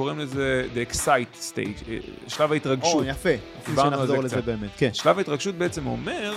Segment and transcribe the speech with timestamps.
[0.00, 1.96] קוראים לזה The Excite Stage, אה,
[2.28, 2.94] שלב ההתרגשות.
[2.94, 3.28] או, יפה.
[3.66, 4.44] דיברנו על שנחזור זה לזה קצת.
[4.44, 4.90] באמת, כן.
[4.92, 6.32] שלב ההתרגשות בעצם אומר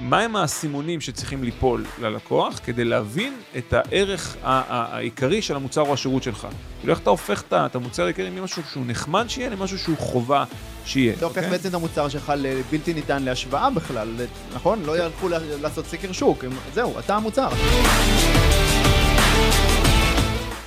[0.00, 6.46] מהם האסימונים שצריכים ליפול ללקוח כדי להבין את הערך העיקרי של המוצר או השירות שלך.
[6.80, 10.44] כאילו איך אתה הופך את המוצר העיקרי ממשהו שהוא נחמד שיהיה למשהו שהוא חובה
[10.84, 11.14] שיהיה.
[11.14, 11.50] אתה הופך אוקיי?
[11.50, 14.08] בעצם את המוצר שלך לבלתי ניתן להשוואה בכלל,
[14.54, 14.82] נכון?
[14.84, 16.44] לא ילכו ל- לעשות סקר שוק,
[16.74, 17.48] זהו, אתה המוצר.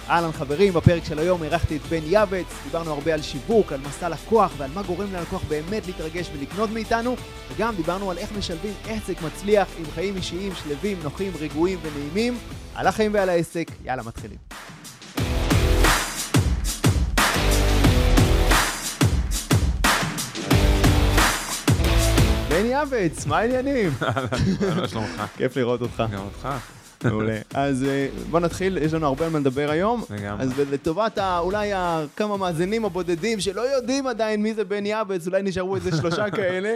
[0.09, 4.09] אהלן חברים, בפרק של היום אירחתי את בן יעבץ, דיברנו הרבה על שיווק, על מסע
[4.09, 7.15] לקוח ועל מה גורם ללקוח באמת להתרגש ולקנות מאיתנו,
[7.51, 12.37] וגם דיברנו על איך משלבים עסק מצליח עם חיים אישיים שלווים, נוחים, רגועים ונעימים,
[12.75, 14.37] על החיים ועל העסק, יאללה מתחילים.
[22.49, 23.89] בן יעבץ, מה העניינים?
[24.75, 25.21] מה שלומך?
[25.37, 26.03] כיף לראות אותך.
[26.11, 26.49] גם אותך.
[27.03, 27.37] מעולה.
[27.53, 30.03] אז אה, בוא נתחיל, יש לנו הרבה על מה לדבר היום.
[30.09, 30.43] לגמרי.
[30.43, 31.71] אז לטובת אולי
[32.15, 36.75] כמה מאזינים הבודדים שלא יודעים עדיין מי זה בן יעבץ, אולי נשארו איזה שלושה כאלה,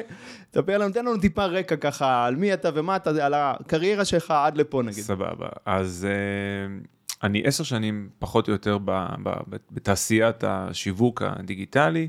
[0.51, 4.31] תספר לנו, תן לנו טיפה רקע ככה על מי אתה ומה אתה, על הקריירה שלך
[4.31, 5.03] עד לפה נגיד.
[5.03, 5.47] סבבה.
[5.65, 6.75] אז אה,
[7.23, 12.07] אני עשר שנים פחות או יותר ב- ב- בתעשיית השיווק הדיגיטלי.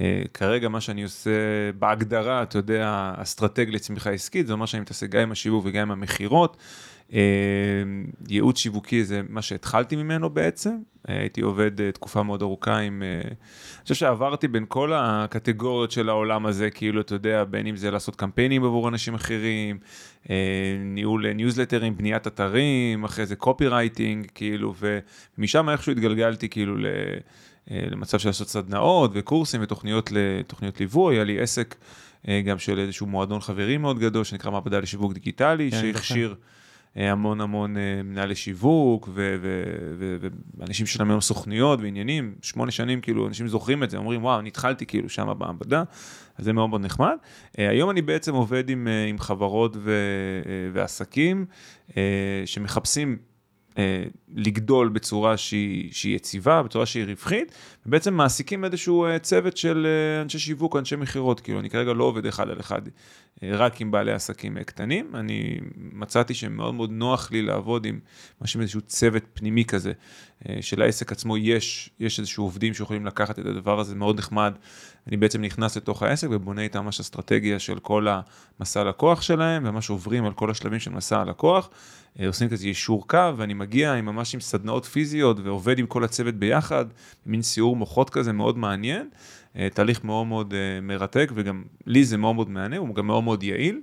[0.00, 1.30] אה, כרגע מה שאני עושה
[1.78, 5.90] בהגדרה, אתה יודע, אסטרטג לצמיחה עסקית, זה אומר שאני מתעסק גם עם השיווק וגם עם
[5.90, 6.56] המכירות.
[7.12, 7.20] אה,
[8.28, 10.76] ייעוץ שיווקי זה מה שהתחלתי ממנו בעצם,
[11.08, 16.08] אה, הייתי עובד אה, תקופה מאוד ארוכה עם, אני חושב שעברתי בין כל הקטגוריות של
[16.08, 19.78] העולם הזה, כאילו, אתה יודע, בין אם זה לעשות קמפיינים עבור אנשים אחרים,
[20.84, 24.74] ניהול ניוזלטרים, בניית אתרים, אחרי זה קופי רייטינג, כאילו,
[25.38, 26.86] ומשם איכשהו התגלגלתי כאילו ל...
[27.70, 31.74] למצב של לעשות סדנאות וקורסים ותוכניות ליווי, היה לי עסק
[32.44, 36.34] גם של איזשהו מועדון חברים מאוד גדול שנקרא מעבדה לשיווק דיגיטלי, כן, שהכשיר אה,
[36.96, 39.08] המון המון אה, מנהלי שיווק
[40.58, 44.48] ואנשים שלהם היום סוכנויות ועניינים, שמונה שנים כאילו אנשים זוכרים את זה, אומרים וואו, אני
[44.48, 45.82] התחלתי כאילו שם במעבדה,
[46.36, 47.16] אז זה מאוד מאוד נחמד.
[47.58, 49.90] אה, היום אני בעצם עובד עם, אה, עם חברות ו-
[50.46, 51.46] אה, ועסקים
[51.96, 52.02] אה,
[52.46, 53.35] שמחפשים אה,
[54.34, 57.52] לגדול בצורה שהיא, שהיא יציבה, בצורה שהיא רווחית,
[57.86, 62.04] ובעצם מעסיקים איזשהו אה, צוות של אה, אנשי שיווק אנשי מכירות, כאילו אני כרגע לא
[62.04, 62.82] עובד אחד על אחד
[63.42, 68.00] אה, רק עם בעלי עסקים אה, קטנים, אני מצאתי שמאוד מאוד נוח לי לעבוד עם
[68.42, 69.92] משהו איזשהו צוות פנימי כזה,
[70.48, 74.54] אה, שלעסק עצמו יש, יש איזשהו עובדים שיכולים לקחת את הדבר הזה, מאוד נחמד,
[75.06, 78.06] אני בעצם נכנס לתוך העסק ובונה איתם ממש אסטרטגיה של כל
[78.60, 81.70] המסע לקוח שלהם, וממש עוברים על כל השלבים של מסע הלקוח.
[82.20, 86.04] אה, עושים כזה יישור קו, ואני מגיע עם ממש עם סדנאות פיזיות ועובד עם כל
[86.04, 86.84] הצוות ביחד,
[87.26, 89.08] מין סיעור מוחות כזה מאוד מעניין,
[89.56, 93.24] אה, תהליך מאוד מאוד אה, מרתק, וגם לי זה מאוד מאוד מעניין, הוא גם מאוד
[93.24, 93.80] מאוד יעיל.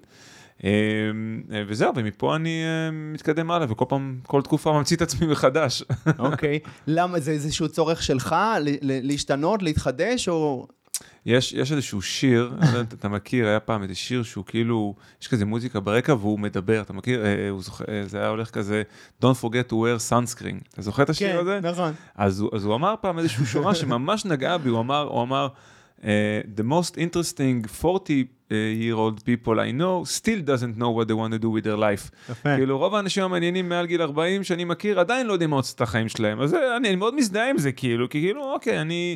[1.67, 5.83] וזהו, ומפה אני מתקדם הלאה, וכל פעם, כל תקופה ממציא את עצמי מחדש.
[6.19, 6.59] אוקיי.
[6.88, 8.35] למה, זה איזשהו צורך שלך
[8.81, 10.67] להשתנות, להתחדש, או...
[11.25, 15.27] יש, יש איזשהו שיר, אני לא אתה מכיר, היה פעם איזה שיר שהוא כאילו, יש
[15.27, 17.25] כזה מוזיקה ברקע והוא מדבר, אתה מכיר?
[17.25, 18.83] אה, הוא זוכר, אה, זה היה הולך כזה,
[19.21, 20.67] Don't forget to wear sunscreen.
[20.73, 21.59] אתה זוכר את השיר הזה?
[21.63, 21.93] נכון.
[22.15, 25.47] אז אז הוא אמר פעם איזושהי שורה שממש נגעה בי, הוא אמר, הוא אמר,
[26.03, 31.15] אה, The most interesting 40 year old people I know still doesn't know what they
[31.15, 32.31] want to do with their life.
[32.31, 32.55] יפה.
[32.55, 35.81] כאילו רוב האנשים המעניינים מעל גיל 40 שאני מכיר עדיין לא יודעים מה עושה את
[35.81, 39.15] החיים שלהם, אז זה- אני, אני מאוד מזדהה עם זה כאילו, כי כאילו אוקיי, אני...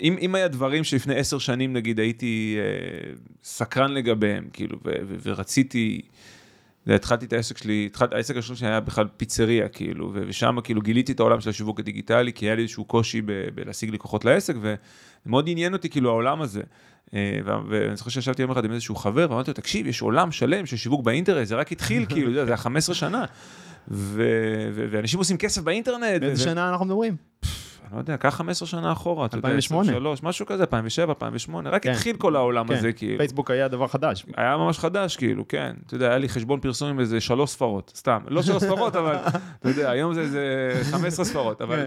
[0.00, 3.12] אם, אם היה דברים שלפני עשר שנים נגיד הייתי אה,
[3.44, 6.00] סקרן לגביהם, כאילו, ו, ו, ורציתי,
[6.86, 11.12] התחלתי את העסק שלי, התחלתי, העסק הראשון שלי היה בכלל פיצריה, כאילו, ושם כאילו גיליתי
[11.12, 14.54] את העולם של השיווק הדיגיטלי, כי היה לי איזשהו קושי ב- בלהשיג לקוחות לעסק,
[15.26, 16.62] ומאוד עניין אותי כאילו העולם הזה.
[17.14, 17.38] אה,
[17.68, 20.76] ואני זוכר שישבתי יום אחד עם איזשהו חבר, ואמרתי לו, תקשיב, יש עולם שלם של
[20.76, 23.24] שיווק באינטרנט, זה רק התחיל, כאילו, זה היה 15 שנה.
[23.88, 26.20] ואנשים עושים כסף באינטרנט.
[26.20, 27.16] באיזה שנה אנחנו מדברים?
[27.84, 29.82] אני לא יודע, קח 15 שנה אחורה, אתה יודע, 2008.
[29.82, 31.90] 23, משהו כזה, 2007, 2008, רק כן.
[31.90, 32.74] התחיל כל העולם כן.
[32.74, 33.18] הזה, כאילו.
[33.18, 34.26] פייסבוק היה דבר חדש.
[34.36, 35.74] היה ממש חדש, כאילו, כן.
[35.86, 38.18] אתה יודע, היה לי חשבון פרסום עם איזה שלוש ספרות, סתם.
[38.28, 39.16] לא שלוש ספרות, אבל,
[39.60, 41.86] אתה יודע, היום זה איזה 15 ספרות, אבל,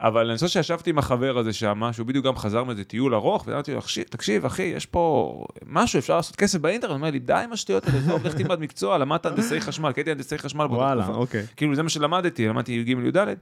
[0.00, 3.44] אבל אני חושב שישבתי עם החבר הזה שם, שהוא בדיוק גם חזר מאיזה טיול ארוך,
[3.46, 6.90] ואמרתי לו, "אחי, תקשיב, אחי, יש פה משהו, אפשר לעשות כסף באינטרנט.
[6.90, 10.10] הוא אומר לי, די עם השטויות האלה, לך תלמד מקצוע, למדת הנדסי חשמל, כי הייתי
[10.10, 11.18] הנדסי חשמל באותה תקופה.
[11.18, 11.46] אוקיי.
[11.56, 13.34] כאילו זה מה שלמדתי, למדתי י"ג י"ד,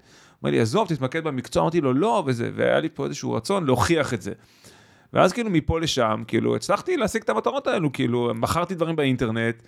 [0.45, 4.15] אומר לי, עזוב, תתמקד במקצוע, אמרתי לו, לא, וזה, והיה לי פה איזשהו רצון להוכיח
[4.15, 4.33] את זה.
[5.13, 9.63] ואז כאילו מפה לשם, כאילו, הצלחתי להשיג את המטרות האלו, כאילו, מכרתי דברים באינטרנט,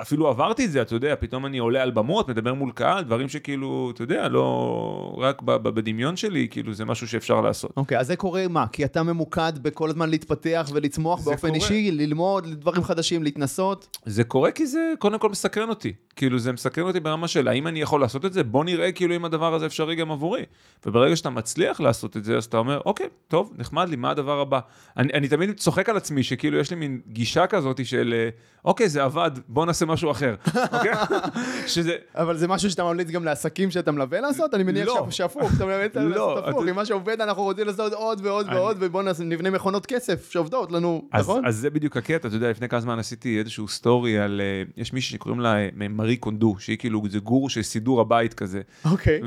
[0.00, 3.28] אפילו עברתי את זה, אתה יודע, פתאום אני עולה על במות, מדבר מול קהל, דברים
[3.28, 7.72] שכאילו, אתה יודע, לא רק בדמיון שלי, כאילו זה משהו שאפשר לעשות.
[7.76, 8.66] אוקיי, אז זה קורה מה?
[8.72, 11.54] כי אתה ממוקד בכל הזמן להתפתח ולצמוח באופן קורה.
[11.54, 13.98] אישי, ללמוד דברים חדשים, להתנסות?
[14.06, 15.92] זה קורה כי זה קודם כל מסקרן אותי.
[16.16, 18.44] כאילו זה מסקרן אותי ברמה של האם אני יכול לעשות את זה?
[18.44, 20.42] בוא נראה כאילו אם הדבר הזה אפשרי גם עבורי.
[20.86, 24.40] וברגע שאתה מצליח לעשות את זה, אז אתה אומר, אוקיי, טוב, נחמד לי, מה הדבר
[24.40, 24.60] הבא?
[24.96, 28.28] אני, אני תמיד צוחק על עצמי שכאילו יש לי מין גישה כזאת של,
[28.64, 30.34] אוקיי, זה עבד, בוא נעשה משהו אחר.
[30.72, 30.92] אוקיי?
[31.74, 34.54] שזה, אבל זה משהו שאתה ממליץ גם לעסקים שאתה מלווה לעשות?
[34.54, 35.06] אני מניח לא.
[35.10, 36.68] שהפוך, אתה ממליץ להם לא, לעשות הפוך.
[36.70, 38.46] אם מה שעובד אנחנו רוצים לעשות עוד ועוד
[38.80, 41.46] ועוד, נעשה- נבנה מכונות כסף שעובדות לנו, נכון?
[41.46, 44.92] אז זה בדיוק הקטע, אתה יודע, לפני כמה זמן עשיתי איזשהו סטורי על, אה, יש
[44.92, 48.60] מישהי שקוראים לה אה, מארי קונדו, שהיא כאילו, זה גורו של סידור הבית כזה.
[48.84, 49.20] אוקיי.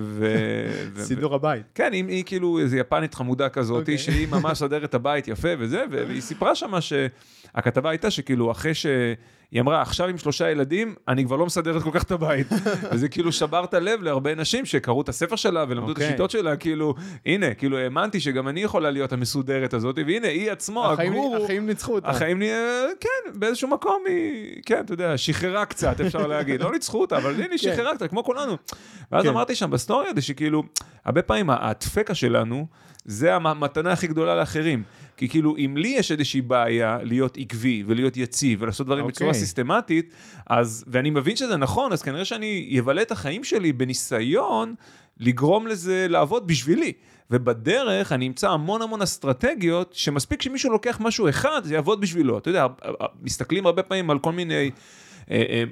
[1.00, 1.64] סידור הבית.
[1.76, 3.98] כן, היא, כאילו איזו יפנית חמודה כזאת, אוקיי.
[3.98, 8.72] שהיא ממש סדרת הבית יפה וזה, והיא סיפרה שמה שהכתבה הייתה שכאילו אחרי
[9.52, 12.48] שהיא אמרה, עכשיו עם שלושה ילדים, אני כבר לא מסדרת כל כך את הבית.
[12.92, 16.06] וזה כאילו שבר את הלב להרבה נשים שקראו את הספר שלה ולמדו אוקיי.
[16.06, 20.52] את השיטות שלה, כאילו, הנה, כאילו האמנתי שגם אני יכולה להיות המסודרת הזאת, והנה, היא
[20.52, 22.08] עצמו, החיים- הגורו, החיים ניצחו אותה.
[22.10, 22.42] החיים,
[23.00, 26.62] כן, באיזשהו מקום היא, כן, אתה יודע, שחררה קצת, אפשר להגיד.
[26.64, 27.58] לא ניצחו אותה, אבל הנה, היא כן.
[27.58, 28.58] שחררה קצת, כמו כולנו.
[29.12, 29.30] ואז כן.
[29.30, 30.64] אמרתי שם בסטורי הזה, שכאילו,
[31.06, 32.68] הרבה פעמים הדפקה שלנו,
[33.06, 34.84] זה המתנה הכי גדולה לאחרים.
[35.20, 39.14] כי כאילו, אם לי יש איזושהי בעיה להיות עקבי ולהיות יציב ולעשות דברים אוקיי.
[39.14, 40.14] בצורה סיסטמטית,
[40.48, 44.76] אז, ואני מבין שזה נכון, אז כנראה שאני אבלה את החיים שלי בניסיון
[45.18, 46.94] לגרום לזה לעבוד בשבילי.
[47.32, 52.38] ובדרך אני אמצא המון המון אסטרטגיות, שמספיק שמישהו לוקח משהו אחד, זה יעבוד בשבילו.
[52.38, 52.68] אתה יודע,
[53.22, 54.72] מסתכלים הרבה פעמים על כל מיני...
[55.32, 55.64] אה, אה,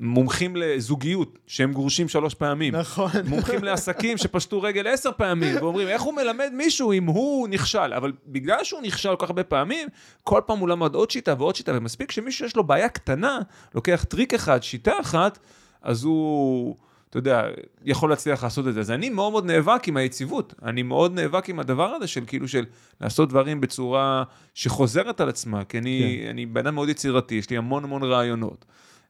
[0.00, 2.74] מומחים לזוגיות שהם גרושים שלוש פעמים.
[2.74, 3.10] נכון.
[3.28, 7.92] מומחים לעסקים שפשטו רגל עשר פעמים, ואומרים, איך הוא מלמד מישהו אם הוא נכשל?
[7.96, 9.88] אבל בגלל שהוא נכשל כל כך הרבה פעמים,
[10.24, 13.38] כל פעם הוא למד עוד שיטה ועוד שיטה, ומספיק שמישהו יש לו בעיה קטנה,
[13.74, 15.38] לוקח טריק אחד, שיטה אחת,
[15.82, 16.76] אז הוא,
[17.10, 17.42] אתה יודע,
[17.84, 18.80] יכול להצליח לעשות את זה.
[18.80, 20.54] אז אני מאוד מאוד נאבק עם היציבות.
[20.62, 22.64] אני מאוד נאבק עם הדבר הזה של כאילו של
[23.00, 24.22] לעשות דברים בצורה
[24.54, 26.28] שחוזרת על עצמה, כי אני, כן.
[26.28, 28.64] אני בן אדם מאוד יצירתי, יש לי המון המון רעיונות.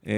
[0.07, 0.13] אה,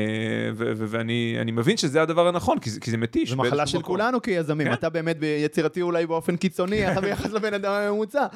[0.57, 3.31] ואני אני מבין שזה הדבר הנכון, כי זה, מתיש.
[3.31, 3.83] זו מחלה של.
[3.83, 4.73] כולנו כיזמים, כן.
[4.73, 8.27] אתה באמת יצירתי אולי באופן קיצוני, אתה ביחס לבן אדם הממוצע,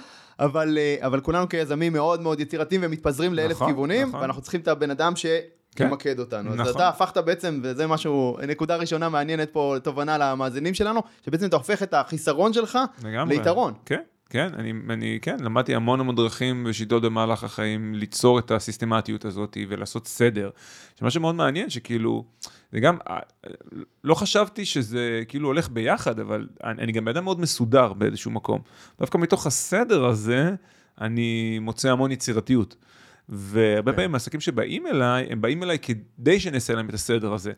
[0.40, 4.20] אבל, אה, אבל כולנו כיזמים מאוד מאוד יצירתיים ומתפזרים לאלף נכון, כיוונים, נכון.
[4.20, 6.50] ואנחנו צריכים את הבן אדם שימקד אותנו.
[6.50, 6.72] אז נכון.
[6.72, 11.82] אתה הפכת בעצם, וזה משהו, נקודה ראשונה מעניינת פה, תובנה למאזינים שלנו, שבעצם אתה הופך
[11.82, 13.36] את החיסרון שלך לגמרי.
[13.36, 13.74] ליתרון.
[13.84, 19.24] כן, כן, אני, אני, כן, למדתי המון המון דרכים ושיטות במהלך החיים ליצור את הסיסטמטיות
[19.24, 20.50] הזאת ולעשות סדר.
[20.98, 22.24] שמה שמאוד מעניין שכאילו,
[22.72, 23.18] זה גם, אה,
[24.04, 28.30] לא חשבתי שזה כאילו הולך ביחד, אבל אני, אני גם בן אדם מאוד מסודר באיזשהו
[28.30, 28.60] מקום.
[28.98, 30.54] דווקא מתוך הסדר הזה,
[31.00, 32.76] אני מוצא המון יצירתיות.
[33.28, 33.96] והרבה כן.
[33.96, 37.52] פעמים העסקים שבאים אליי, הם באים אליי כדי שנעשה להם את הסדר הזה.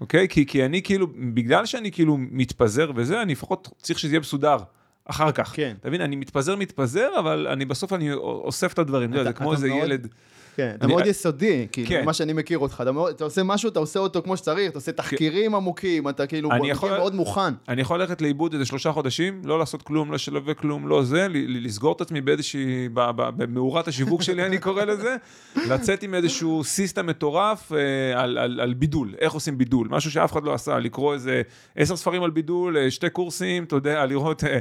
[0.00, 0.28] אוקיי?
[0.28, 4.56] כי, כי אני כאילו, בגלל שאני כאילו מתפזר וזה, אני לפחות צריך שזה יהיה מסודר.
[5.04, 5.52] אחר כך.
[5.56, 5.74] כן.
[5.80, 6.00] אתה מבין?
[6.00, 9.14] אני מתפזר, מתפזר, אבל אני בסוף אני אוסף את הדברים.
[9.14, 10.08] אתה זה כמו איזה מאוד- ילד.
[10.56, 12.04] כן, אתה מאוד יסודי, כאילו, כן.
[12.04, 15.54] מה שאני מכיר אותך, אתה עושה משהו, אתה עושה אותו כמו שצריך, אתה עושה תחקירים
[15.54, 16.50] עמוקים, אתה כאילו
[16.82, 17.54] מאוד מוכן.
[17.68, 21.26] אני יכול ללכת לאיבוד איזה שלושה חודשים, לא לעשות כלום, לא לשווק כלום, לא זה,
[21.30, 25.16] לסגור את עצמי באיזושהי, במאורת השיווק שלי, אני קורא לזה,
[25.70, 30.54] לצאת עם איזשהו סיסטם מטורף אה, על, בידול, איך עושים בידול, משהו שאף אחד לא
[30.54, 31.42] עשה, לקרוא איזה
[31.76, 34.58] עשר ספרים על בידול, אה, שתי קורסים, אתה יודע, לראות, אה,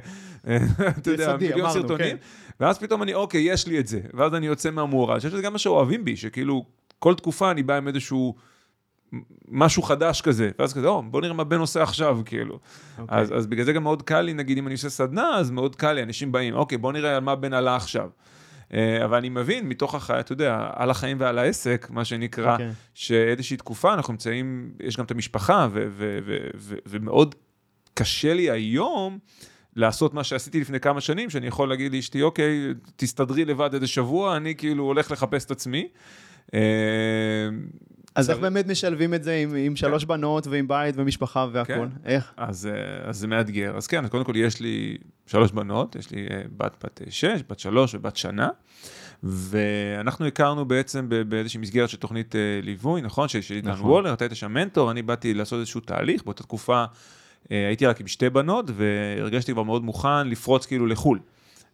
[0.97, 2.40] אתה יודע, מיליון סרטונים, כן.
[2.61, 5.41] ואז פתאום אני, אוקיי, יש לי את זה, ואז אני יוצא מהמאורה, אני חושב שזה
[5.41, 6.65] גם מה שאוהבים בי, שכאילו,
[6.99, 8.35] כל תקופה אני בא עם איזשהו...
[9.47, 12.59] משהו חדש כזה, ואז כזה, או, בוא נראה מה בן עושה עכשיו, כאילו.
[12.99, 13.17] אוקיי.
[13.17, 15.75] אז, אז בגלל זה גם מאוד קל לי, נגיד, אם אני עושה סדנה, אז מאוד
[15.75, 18.09] קל לי, אנשים באים, אוקיי, בוא נראה על מה בן עלה עכשיו.
[18.73, 22.71] אה, אבל אני מבין, מתוך החיים, אתה יודע, על החיים ועל העסק, מה שנקרא, אוקיי.
[22.93, 25.67] שאיזושהי תקופה אנחנו נמצאים, יש גם את המשפחה,
[26.85, 27.35] ומאוד
[27.93, 29.19] קשה לי היום
[29.75, 34.37] לעשות מה שעשיתי לפני כמה שנים, שאני יכול להגיד לאשתי, אוקיי, תסתדרי לבד איזה שבוע,
[34.37, 35.87] אני כאילו הולך לחפש את עצמי.
[36.53, 36.59] אה,
[38.15, 41.73] אז איך באמת משלבים את זה עם, עם שלוש בנות ועם בית ומשפחה והכל?
[41.73, 41.87] כן.
[42.05, 42.33] איך?
[42.37, 43.77] אז, אה, אז זה מאתגר.
[43.77, 44.97] אז כן, קודם כל יש לי
[45.27, 48.49] שלוש בנות, יש לי אה, בת בת שש, בת שלוש ובת שנה,
[49.23, 53.27] ואנחנו הכרנו בעצם באיזושהי מסגרת של תוכנית ליווי, נכון?
[53.49, 53.89] לי איתן נכון.
[53.89, 56.85] וולר, אתה היית שם מנטור, אני באתי לעשות איזשהו תהליך, באותה תקופה
[57.49, 61.19] הייתי רק עם שתי בנות, והרגשתי כבר מאוד מוכן לפרוץ כאילו לחו"ל.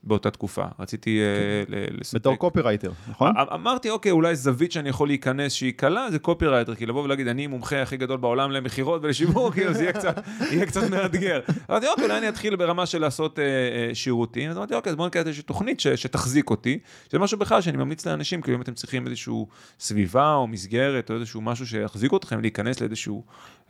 [0.03, 0.65] באותה תקופה.
[0.79, 1.19] רציתי
[1.67, 1.73] כן.
[1.91, 2.15] לספק...
[2.15, 3.33] בתור קופירייטר, נכון?
[3.53, 7.47] אמרתי, אוקיי, אולי זווית שאני יכול להיכנס שהיא קלה, זה קופירייטר, כי לבוא ולהגיד, אני
[7.47, 10.19] מומחה הכי גדול בעולם למכירות ולשיווק, כאילו זה יהיה קצת,
[10.51, 11.39] יהיה קצת מאתגר.
[11.69, 14.49] אמרתי, אוקיי, אולי אני אתחיל ברמה של לעשות אה, אה, שירותים.
[14.49, 16.79] אז אמרתי, אוקיי, אז בואו נקרא איזושהי תוכנית ש, שתחזיק אותי.
[17.11, 19.33] זה משהו בכלל שאני ממליץ לאנשים, כאילו אם אתם צריכים איזושהי
[19.79, 23.13] סביבה או מסגרת או איזשהו משהו שיחזיק אתכם, להיכנס לאיזושהי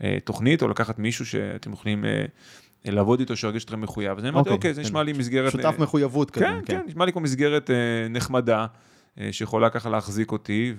[0.04, 2.06] אה, תוכנית או לקחת מישהו שאתם יכולים...
[2.06, 2.26] אה,
[2.86, 4.18] לעבוד איתו, שירגיש אתכם מחויב.
[4.18, 5.52] אז אני אמרתי, אוקיי, אוקיי זה נשמע לי מסגרת...
[5.52, 6.46] שותף אה, מחויבות כזה.
[6.46, 7.76] כן, כן, נשמע לי כמו מסגרת אה,
[8.10, 8.66] נחמדה,
[9.20, 10.74] אה, שיכולה ככה להחזיק אותי,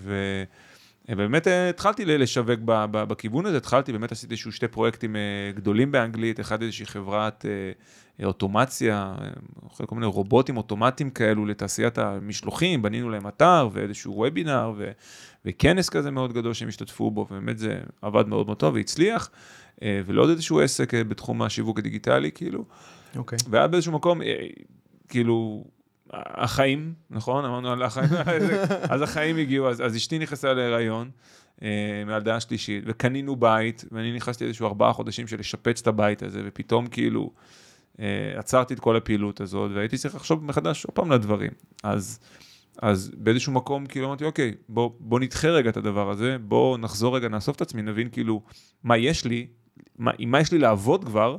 [1.08, 2.60] ובאמת התחלתי לשווק
[2.92, 5.16] בכיוון הזה, התחלתי, באמת עשיתי איזשהו שתי פרויקטים
[5.54, 7.44] גדולים באנגלית, אחד איזושהי חברת
[8.24, 9.14] אוטומציה,
[9.86, 14.72] כל מיני רובוטים אוטומטיים כאלו לתעשיית המשלוחים, בנינו להם אתר ואיזשהו וובינר
[15.44, 19.30] וכנס כזה מאוד גדול שהם השתתפו בו, ובאמת זה עבד מאוד מאוד טוב והצליח.
[19.82, 22.64] אה, ולעוד איזשהו עסק אה, בתחום השיווק הדיגיטלי, כאילו.
[23.16, 23.38] אוקיי.
[23.38, 23.46] Okay.
[23.50, 24.46] והיה באיזשהו מקום, אה,
[25.08, 25.64] כאילו,
[26.12, 27.44] החיים, נכון?
[27.44, 28.08] אמרנו על החיים,
[28.90, 31.10] אז החיים הגיעו, אז, אז אשתי נכנסה להיריון.
[32.06, 36.86] מהילדה השלישית, וקנינו בית, ואני נכנסתי איזשהו ארבעה חודשים של לשפץ את הבית הזה, ופתאום
[36.86, 37.30] כאילו
[38.36, 41.50] עצרתי את כל הפעילות הזאת, והייתי צריך לחשוב מחדש עוד פעם לדברים.
[41.82, 42.18] אז,
[42.82, 47.16] אז באיזשהו מקום כאילו אמרתי, אוקיי, בוא, בוא נדחה רגע את הדבר הזה, בוא נחזור
[47.16, 48.42] רגע, נאסוף את עצמי, נבין כאילו
[48.84, 49.46] מה יש לי,
[49.98, 51.36] מה, עם מה יש לי לעבוד כבר,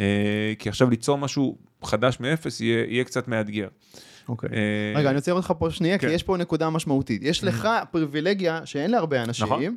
[0.00, 3.68] אה, כי עכשיו ליצור משהו חדש מאפס יהיה, יהיה קצת מאתגר.
[4.28, 4.50] אוקיי.
[4.52, 6.08] אה, רגע, אני רוצה לראות אותך פה שנייה, כן.
[6.08, 7.22] כי יש פה נקודה משמעותית.
[7.22, 9.46] יש לך פריבילגיה שאין להרבה אנשים.
[9.46, 9.76] נכון.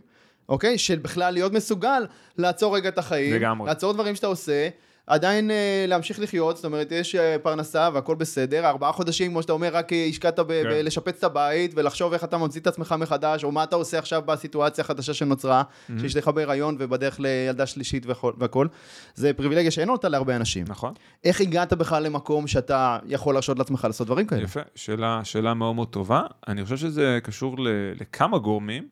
[0.50, 0.78] אוקיי?
[0.78, 2.06] של בכלל להיות מסוגל
[2.38, 3.68] לעצור רגע את החיים, לגמרי.
[3.68, 4.70] לעצור דברים שאתה עושה,
[5.12, 9.54] עדיין אה, להמשיך לחיות, זאת אומרת, יש אה, פרנסה והכל בסדר, ארבעה חודשים, כמו שאתה
[9.54, 10.44] אומר, רק אה, השקעת כן.
[10.48, 14.22] בלשפץ את הבית ולחשוב איך אתה ממציא את עצמך מחדש, או מה אתה עושה עכשיו
[14.26, 15.94] בסיטואציה החדשה שנוצרה, mm-hmm.
[16.02, 18.06] שיש לך בהיריון ובדרך לילדה שלישית
[18.38, 18.68] והכל.
[19.16, 20.66] זה פריבילגיה שאין אותה להרבה אנשים.
[20.70, 20.94] נכון.
[21.24, 24.44] איך הגעת בכלל למקום שאתה יכול להרשות לעצמך לעשות דברים כאלה?
[24.44, 26.22] יפה, שאלה, שאלה מאוד מאוד טובה.
[26.48, 27.56] אני חושב שזה קשור
[28.00, 28.88] לכמה גורמים.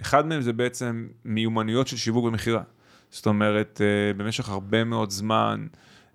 [0.00, 2.62] אחד מהם זה בעצם מיומנויות של שיווק ומכירה.
[3.12, 5.66] זאת אומרת, אה, במשך הרבה מאוד זמן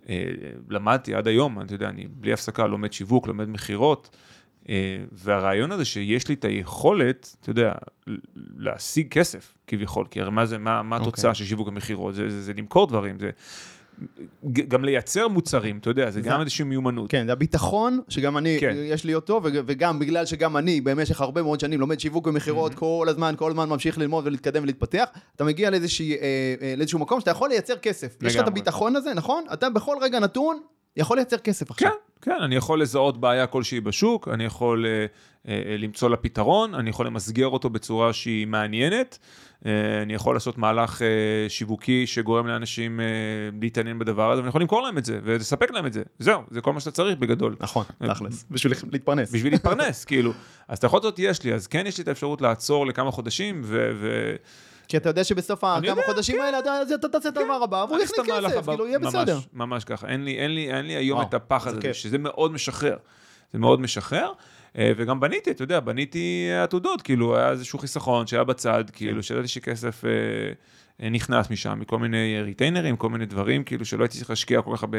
[0.10, 0.24] אה,
[0.70, 4.16] למדתי עד היום, אתה יודע, אני בלי הפסקה לומד שיווק, לומד מכירות,
[4.70, 7.74] אה, והרעיון הזה שיש לי את היכולת, אתה יודע,
[8.58, 11.08] להשיג כסף כביכול, כי הרי מה זה, מה, מה אוקיי.
[11.08, 11.34] התוצאה okay.
[11.34, 12.16] של שיווק ומכירות?
[12.16, 13.30] זה, זה, זה למכור דברים, זה...
[14.68, 17.12] גם לייצר מוצרים, אתה יודע, זה, זה גם איזושהי מיומנות.
[17.12, 18.74] כן, זה הביטחון, שגם אני, כן.
[18.76, 22.80] יש לי אותו, וגם בגלל שגם אני במשך הרבה מאוד שנים לומד שיווק ומכירות mm-hmm.
[22.80, 26.16] כל הזמן, כל הזמן ממשיך ללמוד ולהתקדם ולהתפתח, אתה מגיע לאיזשהו, אה,
[26.62, 28.16] אה, לאיזשהו מקום שאתה יכול לייצר כסף.
[28.16, 28.28] לגמרי.
[28.28, 29.44] יש לך את הביטחון הזה, נכון?
[29.54, 30.60] אתה בכל רגע נתון
[30.98, 31.92] יכול לייצר כסף עכשיו.
[32.22, 35.06] כן, כן, אני יכול לזהות בעיה כלשהי בשוק, אני יכול אה,
[35.48, 39.18] אה, למצוא לה פתרון, אני יכול למסגר אותו בצורה שהיא מעניינת.
[39.66, 41.08] אה, אני יכול לעשות מהלך אה,
[41.50, 43.06] שיווקי שגורם לאנשים אה,
[43.62, 46.04] להתעניין בדבר הזה, ואני יכול למכור להם את זה, ולספק להם את זה.
[46.20, 47.56] זהו, זה כל מה שאתה צריך בגדול.
[47.60, 48.46] נכון, תכלס.
[48.52, 49.32] בשביל להתפרנס.
[49.32, 50.32] בשביל להתפרנס, כאילו.
[50.68, 53.62] אז את יכול זאת יש לי, אז כן יש לי את האפשרות לעצור לכמה חודשים,
[53.64, 54.36] ו...
[54.88, 56.42] כי אתה יודע שבסוף הכמה חודשים כן.
[56.42, 56.60] האלה
[56.96, 59.40] אתה תעשה את הדבר הבא, והוא יכניס כסף, כאילו, יהיה בסדר.
[59.54, 60.24] ממש ככה, אין
[60.86, 62.98] לי היום את הפחד הזה, שזה מאוד משחרר.
[63.54, 64.32] זה מאוד משחרר.
[64.78, 69.22] אה, וגם בניתי, אתה יודע, בניתי עתודות, כאילו, היה איזשהו חיסכון שהיה בצד, כאילו, כן.
[69.22, 70.10] שידעתי שכסף אה,
[71.04, 74.76] אה, נכנס משם, מכל מיני ריטיינרים, כל מיני דברים, כאילו, שלא הייתי צריך להשקיע כל
[74.76, 74.98] כך הרבה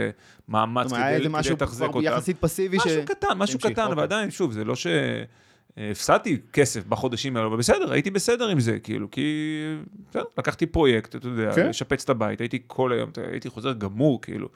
[0.49, 1.99] מאמץ כדי לתחזק אותם.
[1.99, 4.03] משהו יחסית פסיבי משהו קטן, משהו קטן, אבל אוקיי.
[4.03, 4.87] עדיין, שוב, זה לא ש...
[5.91, 9.55] הפסדתי כסף בחודשים האלה, אבל בסדר, הייתי בסדר עם זה, כאילו, כי
[10.11, 11.69] בסדר, לקחתי פרויקט, אתה יודע, כן.
[11.69, 14.49] לשפץ את הבית, הייתי כל היום, הייתי חוזר גמור, כאילו.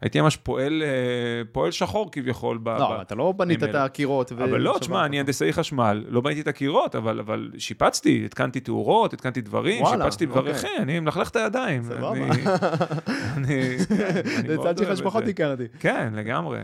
[0.00, 2.58] הייתי ממש פועל, אה, פועל שחור כביכול.
[2.66, 4.32] לא, ב, אתה לא בנית את הקירות.
[4.32, 9.12] אבל לא, תשמע, אני הנדסאי חשמל, לא בניתי את הקירות, אבל, אבל שיפצתי, התקנתי תאורות,
[9.12, 10.78] התקנתי דברים, וואלה, שיפצתי דברים, אוקיי.
[10.78, 11.82] אני מלכלך את הידיים.
[11.82, 12.12] סבבה.
[14.46, 15.64] זה צד שלך שפחות הכרתי.
[15.80, 16.58] כן, לגמרי.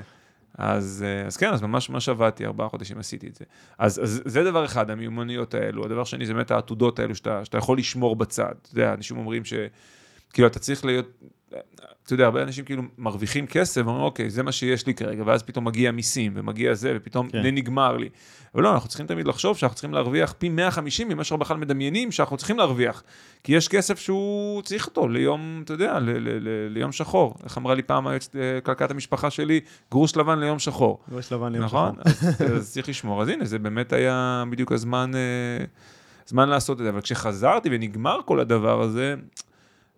[0.58, 3.44] אז, אה, אז כן, אז ממש ממש עבדתי, ארבעה חודשים עשיתי את זה.
[3.78, 5.84] אז, אז זה דבר אחד, המיומנויות האלו.
[5.84, 8.54] הדבר שני זה באמת העתודות האלו שאתה, שאתה יכול לשמור בצד.
[8.62, 9.54] אתה יודע, אנשים אומרים ש...
[10.32, 11.06] כאילו, אתה צריך להיות,
[12.06, 15.42] אתה יודע, הרבה אנשים כאילו מרוויחים כסף, ואומרים, אוקיי, זה מה שיש לי כרגע, ואז
[15.42, 17.42] פתאום מגיע מיסים, ומגיע זה, ופתאום כן.
[17.42, 18.08] זה נגמר לי.
[18.54, 22.12] אבל לא, אנחנו צריכים תמיד לחשוב שאנחנו צריכים להרוויח פי 150 ממה שאנחנו בכלל מדמיינים
[22.12, 23.02] שאנחנו צריכים להרוויח.
[23.44, 27.34] כי יש כסף שהוא צריך אותו ליום, אתה יודע, ל- ל- ל- ליום שחור.
[27.44, 30.98] איך אמרה לי פעם היועצת אה, כלכלת המשפחה שלי, גרוש לבן ליום שחור.
[31.10, 31.94] גרוש לבן ליום נכון?
[31.94, 32.30] שחור.
[32.30, 32.46] נכון?
[32.46, 33.22] אז, אז צריך לשמור.
[33.22, 35.64] אז הנה, זה באמת היה בדיוק הזמן, אה,
[36.26, 36.90] זמן לעשות את זה.
[36.90, 39.14] אבל כשחזרתי ונגמר כל הדבר הזה,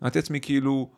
[0.02, 0.90] אמרתי לעצמי כאילו,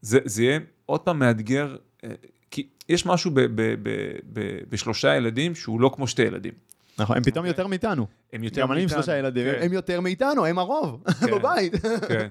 [0.00, 2.10] זה, זה יהיה עוד פעם מאתגר, אה,
[2.50, 3.88] כי יש משהו ב, ב, ב,
[4.32, 6.52] ב, בשלושה ילדים שהוא לא כמו שתי ילדים.
[6.98, 8.06] נכון, הם פתאום יותר מאיתנו.
[8.32, 8.66] הם יותר מאיתנו.
[8.66, 9.58] גם אני עם שלושה ילדים, כן.
[9.62, 11.72] הם יותר מאיתנו, הם הרוב, כן, בבית.
[12.08, 12.28] כן.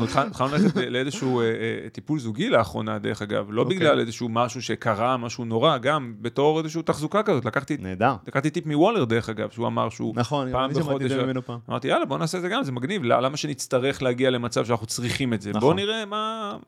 [0.00, 3.76] אנחנו התחלנו ללכת לאיזשהו אה, אה, טיפול זוגי לאחרונה, דרך אגב, לא אוקיי.
[3.76, 7.44] בגלל איזשהו משהו שקרה, משהו נורא, גם בתור איזושהי תחזוקה כזאת.
[7.44, 8.14] לקחתי נהדר.
[8.28, 11.12] לקחתי טיפ מוולר, דרך אגב, שהוא אמר שהוא נכון, גם פעם אני שמעתי את בחודש...
[11.12, 11.58] זה ממנו פעם.
[11.70, 14.86] אמרתי, יאללה, בוא נעשה את זה גם, זה מגניב, למה למה שנצטרך להגיע למצב שאנחנו
[14.86, 15.50] צריכים את זה?
[15.50, 15.60] נכון.
[15.60, 16.04] בוא נראה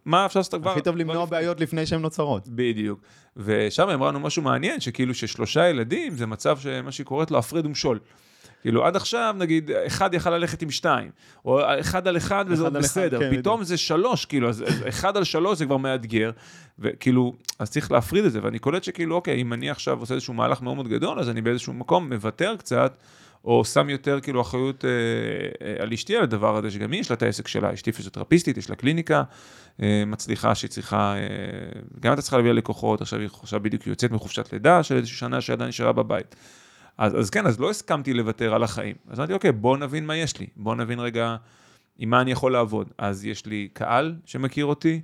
[0.05, 0.71] מה אפשר לעשות כבר...
[0.71, 1.25] הכי טוב למנוע.
[1.25, 2.49] בעיות לפני שהן נוצרות.
[2.49, 3.01] בדיוק.
[3.37, 7.67] ושם אמרה לנו משהו מעניין, שכאילו ששלושה ילדים זה מצב שמה שהיא קוראת לו הפרד
[7.67, 7.99] ומשול.
[8.67, 11.11] כאילו עד עכשיו נגיד אחד יכל ללכת עם שתיים,
[11.45, 15.17] או אחד על אחד וזה עוד בסדר, כן, פתאום זה שלוש, כאילו, אז אז אחד
[15.17, 16.31] על שלוש זה כבר מאתגר,
[16.79, 20.35] וכאילו, אז צריך להפריד את זה, ואני קולט שכאילו, אוקיי, אם אני עכשיו עושה איזשהו
[20.35, 22.97] מהלך מאוד מאוד גדול, אז אני באיזשהו מקום מוותר קצת,
[23.45, 24.91] או שם יותר כאילו אחריות אה,
[25.67, 28.57] אה, על אשתי על הדבר הזה, שגם היא יש לה את העסק שלה, אשתי פיזיותרפיסטית,
[28.57, 29.23] יש לה קליניקה
[29.83, 33.87] אה, מצליחה שהיא צריכה, אה, גם אתה צריכה להביא לה לקוחות, עכשיו היא עכשיו בדיוק
[33.87, 36.37] יוצאת מחופשת לידה של איזושהי שנה שעדיין נשארה בבית.
[36.99, 38.95] אז, אז כן, אז לא הסכמתי לוותר על החיים.
[39.09, 41.37] אז אמרתי, אוקיי, בוא נבין מה יש לי, בוא נבין רגע
[41.99, 42.89] עם מה אני יכול לעבוד.
[42.99, 45.01] אז יש לי קהל שמכיר אותי,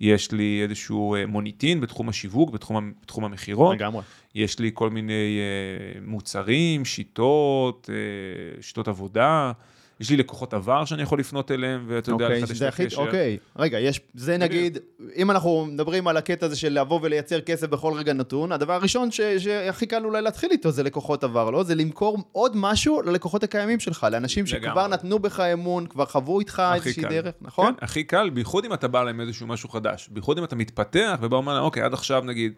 [0.00, 3.74] יש לי איזשהו אה, מוניטין בתחום השיווק, בתחום, בתחום המכירות.
[3.76, 4.02] לגמרי.
[4.34, 9.52] יש לי כל מיני אה, מוצרים, שיטות, אה, שיטות עבודה.
[10.00, 13.00] יש לי לקוחות עבר שאני יכול לפנות אליהם, ואתה יודע, אוקיי, לחדש את הקשר.
[13.00, 14.78] אוקיי, רגע, יש, זה נגיד,
[15.16, 19.10] אם אנחנו מדברים על הקטע הזה של לבוא ולייצר כסף בכל רגע נתון, הדבר הראשון
[19.10, 21.62] ש, שהכי קל אולי להתחיל איתו זה לקוחות עבר, לא?
[21.62, 24.88] זה למכור עוד משהו ללקוחות הקיימים שלך, לאנשים שכבר לגמרי.
[24.88, 27.08] נתנו בך אמון, כבר חוו איתך איזושהי קל.
[27.08, 27.72] דרך, נכון?
[27.78, 30.08] כן, הכי קל, בייחוד אם אתה בא להם איזשהו משהו חדש.
[30.10, 32.52] בייחוד אם אתה מתפתח ובא ואומר להם, אוקיי, עד עכשיו נגיד,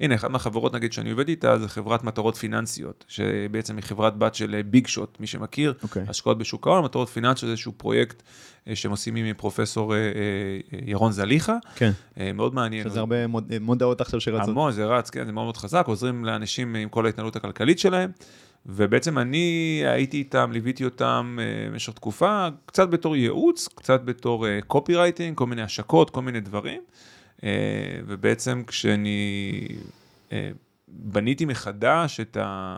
[0.00, 4.34] הנה, אחת מהחברות נגיד שאני עובד איתה זה חברת מטרות פיננסיות, שבעצם היא חברת בת
[4.34, 6.04] של ביג שוט, מי שמכיר, אוקיי.
[6.08, 8.22] השקעות בשוק ההון, מטרות פיננסיות איזשהו פרויקט
[8.68, 10.04] אה, שהם עושים עם פרופסור אה, אה,
[10.72, 11.90] אה, ירון זליכה, כן.
[12.34, 12.88] מאוד מעניין.
[12.88, 14.48] שזה הרבה מוד- מודעות עכשיו שרצות.
[14.48, 18.10] המון, זה רץ, כן, זה מאוד מאוד חזק, עוזרים לאנשים עם כל ההתנהלות הכלכלית שלהם,
[18.66, 21.38] ובעצם אני הייתי איתם, ליוויתי אותם
[21.70, 26.82] במשך תקופה, קצת בתור ייעוץ, קצת בתור קופי רייטינג, כל מיני השקות, כל מיני דברים,
[28.06, 29.66] ובעצם כשאני
[30.88, 32.76] בניתי מחדש את ה...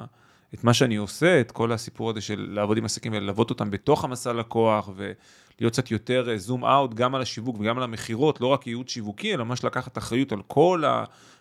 [0.59, 4.05] את מה שאני עושה, את כל הסיפור הזה של לעבוד עם עסקים וללוות אותם בתוך
[4.05, 8.67] המסע לקוח ולהיות קצת יותר זום אאוט גם על השיווק וגם על המכירות, לא רק
[8.67, 10.83] ייעוד שיווקי, אלא ממש לקחת אחריות על כל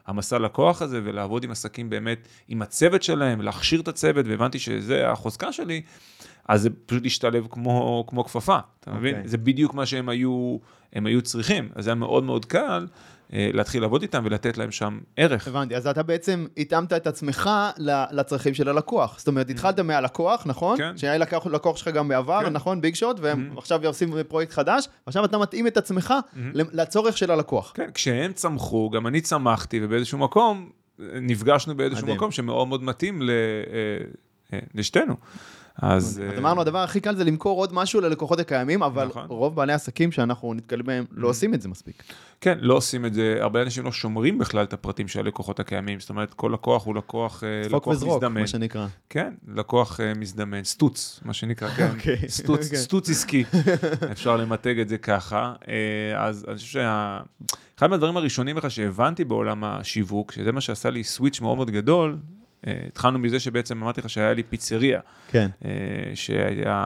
[0.07, 5.11] המסע לקוח הזה ולעבוד עם עסקים באמת, עם הצוות שלהם, להכשיר את הצוות, והבנתי שזה
[5.11, 5.81] החוזקה שלי,
[6.47, 9.15] אז זה פשוט השתלב כמו, כמו כפפה, אתה מבין?
[9.15, 9.29] אוקיי.
[9.29, 10.57] זה בדיוק מה שהם היו,
[10.93, 12.97] היו צריכים, אז זה היה מאוד מאוד קל אה,
[13.33, 15.47] להתחיל לעבוד איתם ולתת להם שם ערך.
[15.47, 17.49] הבנתי, אז אתה בעצם התאמת את עצמך
[18.11, 19.19] לצרכים של הלקוח.
[19.19, 20.77] זאת אומרת, התחלת מהלקוח, נכון?
[20.77, 20.97] כן.
[20.97, 22.53] שהיה לקוח, לקוח שלך גם בעבר, כן.
[22.53, 22.81] נכון?
[22.81, 26.13] ביג שוט, והם עכשיו עושים פרויקט חדש, ועכשיו אתה מתאים את עצמך
[26.53, 27.71] לצורך של הלקוח.
[27.75, 32.17] כן, כשהם צמחו, גם אני צמחתי, ובאיזשהו מקום, אה, נפגשנו באיזשהו מדהים.
[32.17, 33.35] מקום שמאוד מאוד מתאים ל, אה,
[34.53, 35.15] אה, לשתינו.
[35.81, 36.03] אז...
[36.03, 39.25] אז אה, אמרנו, הדבר הכי קל זה למכור עוד משהו ללקוחות הקיימים, אבל נכון.
[39.29, 42.03] רוב בעלי עסקים שאנחנו נתקלים בהם לא עושים את זה מספיק.
[42.41, 45.99] כן, לא עושים את זה, הרבה אנשים לא שומרים בכלל את הפרטים של הלקוחות הקיימים,
[45.99, 48.41] זאת אומרת, כל לקוח הוא לקוח, אה, דפוק לקוח וזרוק, מזדמן.
[48.41, 48.87] מה שנקרא.
[49.09, 52.77] כן, לקוח אה, מזדמן, סטוץ, מה שנקרא, כן, אוקיי, סטוץ, אוקיי.
[52.77, 53.43] סטוץ עסקי,
[54.11, 55.53] אפשר למתג את זה ככה.
[56.17, 61.41] אז אני חושב שאחד מהדברים הראשונים בכלל שהבנתי בעולם השיווק, שזה מה שעשה לי סוויץ'
[61.41, 62.17] מאוד מאוד גדול,
[62.87, 65.49] התחלנו מזה שבעצם אמרתי לך שהיה לי פיצריה, כן.
[65.65, 65.71] אה,
[66.15, 66.83] שהיה,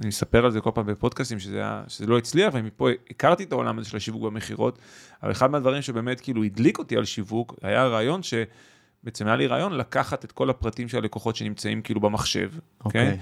[0.00, 3.52] אני מספר על זה כל פעם בפודקאסטים, שזה, היה, שזה לא הצליח, ומפה הכרתי את
[3.52, 4.78] העולם הזה של השיווק במכירות,
[5.22, 8.34] אבל אחד מהדברים שבאמת כאילו הדליק אותי על שיווק, היה הרעיון ש...
[9.04, 12.50] בעצם היה לי רעיון לקחת את כל הפרטים של הלקוחות שנמצאים כאילו במחשב,
[12.84, 13.02] אוקיי.
[13.02, 13.18] אוקיי?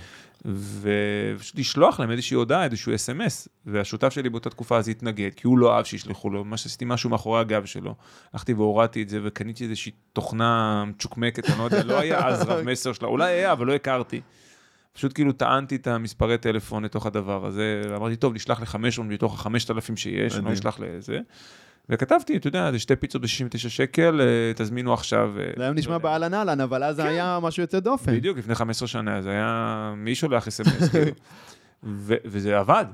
[1.34, 5.58] ופשוט לשלוח להם איזושהי הודעה, איזשהו אס.אם.אס, והשותף שלי באותה תקופה אז התנגד, כי הוא
[5.58, 7.94] לא אהב שישלחו לו, ממש עשיתי משהו מאחורי הגב שלו.
[8.32, 12.62] הלכתי והורדתי את זה וקניתי איזושהי תוכנה מצ'וקמקת, אני לא יודע, לא היה אז רב
[12.62, 14.20] מסר שלה, אולי היה, אבל לא הכרתי.
[14.92, 19.96] פשוט כאילו טענתי את המספרי טלפון לתוך הדבר הזה, ואמרתי, טוב, נשלח ל-500 מתוך ה-5,000
[19.96, 20.50] שיש, לא.
[20.50, 21.20] נשלח לזה.
[21.90, 25.32] וכתבתי, אתה יודע, זה שתי פיצות ב-69 שקל, אה, תזמינו עכשיו.
[25.38, 25.98] אה, זה היום לא נשמע.
[25.98, 27.08] באהלן אהלן, אבל אז זה כן.
[27.08, 28.16] היה משהו יוצא דופן.
[28.16, 31.10] בדיוק, לפני 15 שנה, זה היה, מי שולח אס.אם.אס, כאילו.
[32.02, 32.84] וזה עבד.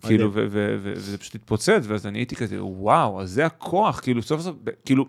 [0.00, 4.56] כאילו, וזה פשוט התפוצץ, ואז אני הייתי כזה, וואו, אז זה הכוח, כאילו, סוף סוף,
[4.84, 5.06] כאילו,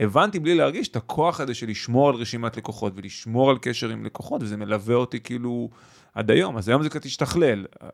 [0.00, 4.04] הבנתי בלי להרגיש את הכוח הזה של לשמור על רשימת לקוחות ולשמור על קשר עם
[4.04, 5.70] לקוחות, וזה מלווה אותי כאילו
[6.14, 6.56] עד היום.
[6.56, 7.88] אז היום זה קצת השתכלל, אה,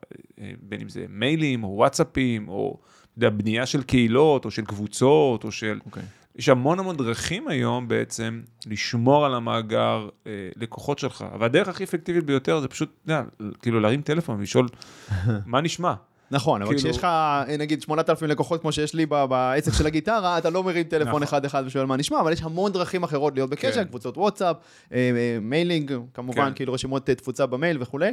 [0.61, 2.79] בין אם זה מיילים או וואטסאפים, או
[3.17, 5.79] יודע, בנייה של קהילות, או של קבוצות, או של...
[5.85, 6.03] אוקיי.
[6.35, 11.83] יש המון המון דרכים היום בעצם לשמור על המאגר אה, לקוחות שלך, אבל הדרך הכי
[11.83, 13.23] אפקטיבית ביותר זה פשוט, אתה יודע,
[13.61, 14.67] כאילו להרים טלפון ולשאול,
[15.45, 15.93] מה נשמע?
[16.31, 20.37] נכון, אבל כאילו- כשיש לך, אה, נגיד, 8,000 לקוחות כמו שיש לי בעסק של הגיטרה,
[20.37, 21.23] אתה לא מרים טלפון נכון.
[21.23, 23.83] אחד-אחד ושואל מה נשמע, אבל יש המון דרכים אחרות להיות בקשר, כן.
[23.83, 24.55] קבוצות וואטסאפ,
[24.93, 26.53] אה, אה, mailing, כמובן, כן.
[26.55, 28.11] כאילו רשימות תפוצה במייל וכולי.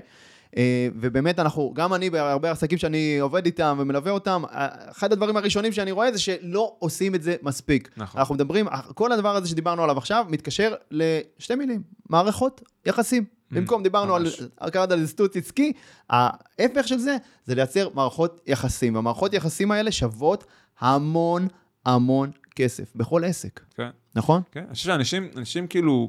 [0.56, 5.36] אה, ובאמת אנחנו, גם אני בהרבה עסקים שאני עובד איתם ומלווה אותם, אה, אחד הדברים
[5.36, 7.90] הראשונים שאני רואה זה שלא עושים את זה מספיק.
[7.96, 8.20] נכון.
[8.20, 13.24] אנחנו מדברים, כל הדבר הזה שדיברנו עליו עכשיו מתקשר לשתי מילים, מערכות יחסים.
[13.52, 14.42] במקום דיברנו על, ממש.
[14.72, 15.72] קראת לזה סטוץ עסקי,
[16.10, 18.94] ההפך של זה, זה לייצר מערכות יחסים.
[18.94, 20.44] והמערכות יחסים האלה שוות
[20.80, 21.48] המון
[21.86, 23.88] המון כסף, בכל עסק, כן.
[24.14, 24.42] נכון?
[24.52, 26.08] כן, אני חושב שאנשים אנשים כאילו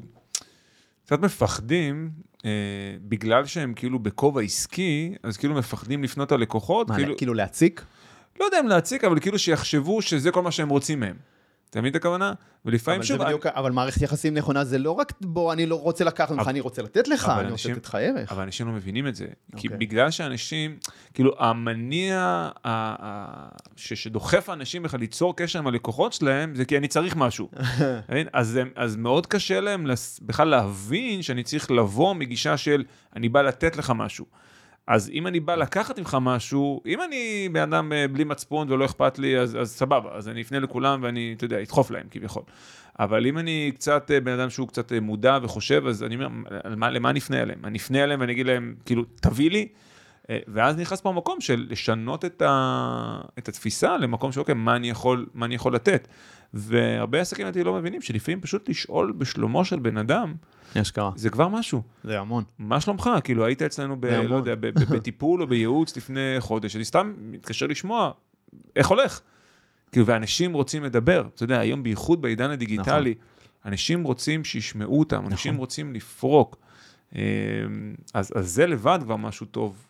[1.04, 2.10] קצת מפחדים,
[2.44, 2.50] אה,
[3.02, 7.84] בגלל שהם כאילו בכובע עסקי, אז כאילו מפחדים לפנות ללקוחות, מה, כאילו, כאילו להציק?
[8.40, 11.16] לא יודע אם להציק, אבל כאילו שיחשבו שזה כל מה שהם רוצים מהם.
[11.72, 12.32] אתה מבין את הכוונה?
[12.64, 16.30] ולפעמים שוב, בדיוק, אבל מערכת יחסים נכונה זה לא רק בוא, אני לא רוצה לקחת
[16.30, 18.32] ממך, אני רוצה לתת לך, אני אנשים- רוצה לתת לך ערך.
[18.32, 19.26] אבל אנשים לא מבינים את זה.
[19.56, 19.78] כי אוקיי.
[19.78, 20.76] בגלל שאנשים,
[21.14, 26.76] כאילו, המניע ה- ה- ש- שדוחף אנשים בכלל ליצור קשר עם הלקוחות שלהם, זה כי
[26.76, 27.48] אני צריך משהו.
[28.32, 29.86] אז, הם- אז מאוד קשה להם
[30.22, 32.84] בכלל להבין שאני צריך לבוא מגישה של
[33.16, 34.26] אני בא לתת לך משהו.
[34.86, 38.84] אז אם אני בא לקחת ממך משהו, אם אני בן אדם אה, בלי מצפון ולא
[38.84, 42.42] אכפת לי, אז, אז סבבה, אז אני אפנה לכולם ואני, אתה יודע, אדחוף להם כביכול.
[42.98, 46.28] אבל אם אני קצת אה, בן אדם שהוא קצת אה, מודע וחושב, אז אני אומר,
[46.64, 47.58] למה אני אפנה אליהם?
[47.64, 49.68] אני אפנה אליהם ואני אגיד להם, כאילו, תביא לי,
[50.48, 54.90] ואז נכנס פה המקום של לשנות את, ה, את התפיסה למקום של, אוקיי, מה אני
[54.90, 56.08] יכול, מה אני יכול לתת?
[56.54, 60.34] והרבה עסקים לדעתי לא מבינים שלפעמים פשוט לשאול בשלומו של בן אדם,
[60.76, 61.10] יש קרה.
[61.16, 61.82] זה כבר משהו.
[62.04, 62.44] זה המון.
[62.58, 63.10] מה שלומך?
[63.24, 64.34] כאילו, היית אצלנו, ב, לא.
[64.34, 68.10] יודע, ב, בטיפול או בייעוץ לפני חודש, אני סתם מתקשר לשמוע
[68.76, 69.20] איך הולך.
[69.92, 71.28] כאילו, ואנשים רוצים לדבר.
[71.34, 73.14] אתה יודע, היום בייחוד בעידן הדיגיטלי,
[73.64, 75.60] אנשים רוצים שישמעו אותם, אנשים נכון.
[75.60, 76.56] רוצים לפרוק.
[77.14, 77.20] אמ,
[78.14, 79.86] אז, אז זה לבד כבר משהו טוב.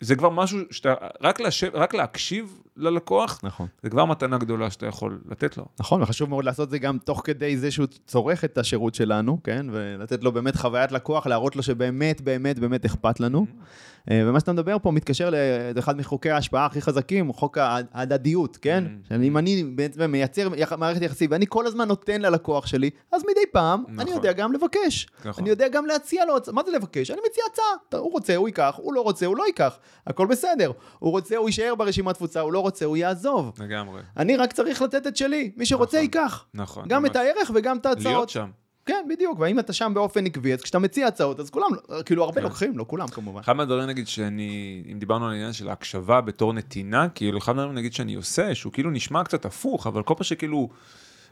[0.00, 3.66] זה כבר משהו שאתה, רק, לשב, רק להקשיב ללקוח, נכון.
[3.82, 5.64] זה כבר מתנה גדולה שאתה יכול לתת לו.
[5.80, 9.42] נכון, וחשוב מאוד לעשות את זה גם תוך כדי זה שהוא צורך את השירות שלנו,
[9.44, 9.66] כן?
[9.72, 13.46] ולתת לו באמת חוויית לקוח, להראות לו שבאמת, באמת, באמת אכפת לנו.
[13.48, 13.64] אה,
[14.10, 15.30] ומה שאתה מדבר פה מתקשר
[15.74, 18.84] לאחד מחוקי ההשפעה הכי חזקים, חוק ההד- ההדדיות, כן?
[18.86, 19.08] Mm.
[19.08, 23.84] שאם אני בעצם מייצר מערכת יחסים ואני כל הזמן נותן ללקוח שלי, אז מדי פעם
[23.88, 24.08] אני נכון.
[24.16, 25.06] יודע גם לבקש.
[25.24, 25.42] נכון.
[25.44, 27.10] אני יודע גם להציע לו, מה זה לבקש?
[27.10, 28.00] אני מציע הצעה.
[28.00, 29.78] הוא רוצה, הוא ייקח, הוא לא רוצה, הוא לא ייקח.
[30.06, 30.72] הכל בסדר.
[30.98, 33.52] הוא רוצה, הוא יישאר ברשימת תפוצה, הוא לא רוצה, הוא יעזוב.
[33.60, 34.00] לגמרי.
[34.16, 36.02] אני רק צריך לתת את שלי, מי שרוצה נכון.
[36.02, 36.44] ייקח.
[36.54, 36.84] נכון.
[36.88, 37.10] גם ממש.
[37.10, 38.06] את הערך וגם את ההצעות.
[38.06, 38.50] להיות שם.
[38.86, 41.66] כן, בדיוק, ואם אתה שם באופן עקבי, אז כשאתה מציע הצעות, אז כולם,
[42.04, 42.42] כאילו הרבה כן.
[42.42, 43.40] לוקחים, לא כולם כמובן.
[43.40, 47.78] אחד מהדברים נגיד שאני, אם דיברנו על העניין של ההקשבה בתור נתינה, כאילו אחד מהדברים
[47.78, 50.68] נגיד שאני עושה, שהוא כאילו נשמע קצת הפוך, אבל כל פעם שכאילו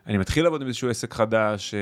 [0.07, 1.79] אני מתחיל לעבוד עם איזשהו עסק חדש, אה,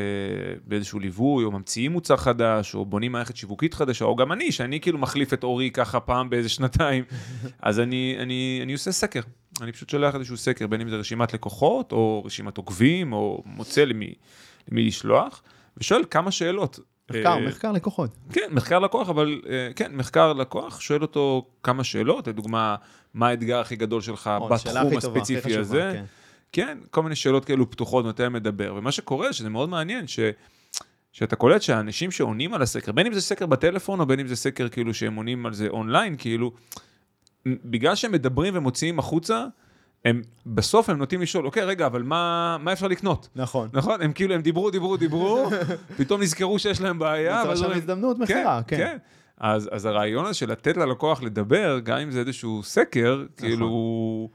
[0.64, 4.80] באיזשהו ליווי, או ממציאים מוצר חדש, או בונים מערכת שיווקית חדשה, או גם אני, שאני
[4.80, 7.04] כאילו מחליף את אורי ככה פעם באיזה שנתיים,
[7.62, 9.20] אז אני, אני, אני עושה סקר.
[9.60, 13.84] אני פשוט שולח איזשהו סקר, בין אם זה רשימת לקוחות, או רשימת עוקבים, או מוצא
[13.84, 14.14] למי,
[14.70, 15.42] למי לשלוח,
[15.76, 16.78] ושואל כמה שאלות.
[17.10, 18.16] מחקר, אה, מחקר לקוחות.
[18.32, 22.76] כן, מחקר לקוח, אבל אה, כן, מחקר לקוח, שואל אותו כמה שאלות, לדוגמה,
[23.14, 25.90] מה האתגר הכי גדול שלך השאלה בתחום הספציפי הזה.
[25.94, 26.04] כן.
[26.52, 30.20] כן, כל מיני שאלות כאלו פתוחות מתי מדבר, ומה שקורה, שזה מאוד מעניין, ש...
[31.12, 34.36] שאתה קולט שהאנשים שעונים על הסקר, בין אם זה סקר בטלפון, או בין אם זה
[34.36, 36.52] סקר כאילו שהם עונים על זה אונליין, כאילו,
[37.46, 39.46] בגלל שהם מדברים ומוציאים החוצה,
[40.06, 43.28] הם, בסוף הם נוטים לשאול, אוקיי, רגע, אבל מה, מה אפשר לקנות?
[43.36, 43.68] נכון.
[43.72, 44.02] נכון?
[44.02, 45.50] הם כאילו, הם דיברו, דיברו, דיברו,
[45.98, 47.34] פתאום נזכרו שיש להם בעיה.
[47.34, 48.96] נוצרה ואז שם אומרים, הזדמנות מכירה, כן.
[49.38, 54.30] אז, אז הרעיון הזה של לתת ללקוח לדבר, גם אם זה איזשהו סקר, כאילו, הוא,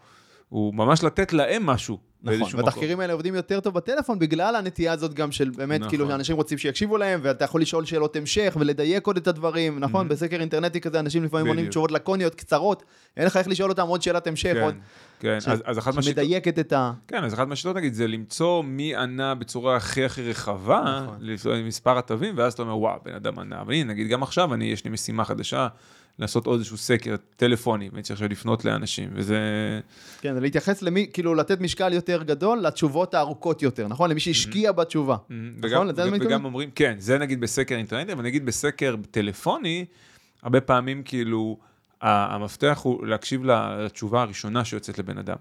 [0.49, 1.97] הוא ממש לתת להם משהו.
[2.23, 5.89] נכון, והתחקירים האלה עובדים יותר טוב בטלפון בגלל הנטייה הזאת גם של באמת, נכון.
[5.89, 10.05] כאילו, אנשים רוצים שיקשיבו להם, ואתה יכול לשאול שאלות המשך ולדייק עוד את הדברים, נכון?
[10.07, 10.09] Mhm.
[10.09, 11.67] בסקר אינטרנטי כזה, אנשים לפעמים עונים.
[11.67, 12.83] תשובות לקוניות, קצרות,
[13.17, 14.63] אין לך איך לשאול אותם עוד שאלת המשך, מקום.
[14.63, 14.75] עוד,
[15.19, 15.39] כן, כן.
[15.39, 16.91] ש- אז, אז אחת מהשיטות, שמדייקת את ה...
[17.07, 21.63] כן, אז אחת מהשיטות נגיד זה למצוא מי ענה בצורה הכי הכי רחבה, נכון.
[21.67, 23.61] מספר התווים, ואז אתה אומר, וואו, בן אדם ענה.
[23.61, 25.67] אבל הנה, נגיד גם עכשיו, אני, יש לי משימה חדשה,
[26.21, 29.39] לעשות עוד איזשהו סקר טלפוני, ואני צריך עכשיו לפנות לאנשים, וזה...
[30.21, 34.09] כן, להתייחס למי, כאילו, לתת משקל יותר גדול לתשובות הארוכות יותר, נכון?
[34.09, 35.15] למי שהשקיע בתשובה.
[36.19, 36.27] נכון?
[36.27, 39.85] וגם, אומרים, כן, זה נגיד בסקר אינטרנטי, אבל נגיד בסקר טלפוני,
[40.43, 41.57] הרבה פעמים כאילו,
[42.01, 45.37] המפתח הוא להקשיב לתשובה הראשונה שיוצאת לבן אדם.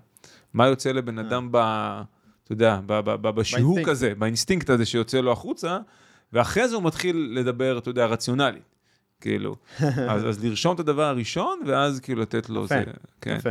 [0.55, 1.57] מה יוצא לבן אדם ב...
[2.45, 3.89] אתה יודע, ב- ב- ב- בשיהוק.
[3.89, 5.79] הזה, באינסטינקט הזה שיוצא לו החוצה,
[6.33, 8.63] ואחרי זה הוא מתחיל לדבר, אתה יודע, רציונלית.
[9.21, 9.57] כאילו,
[10.11, 12.85] אז, אז לרשום את הדבר הראשון, ואז כאילו לתת לו, יפה, זה,
[13.21, 13.37] כן.
[13.39, 13.51] יפה.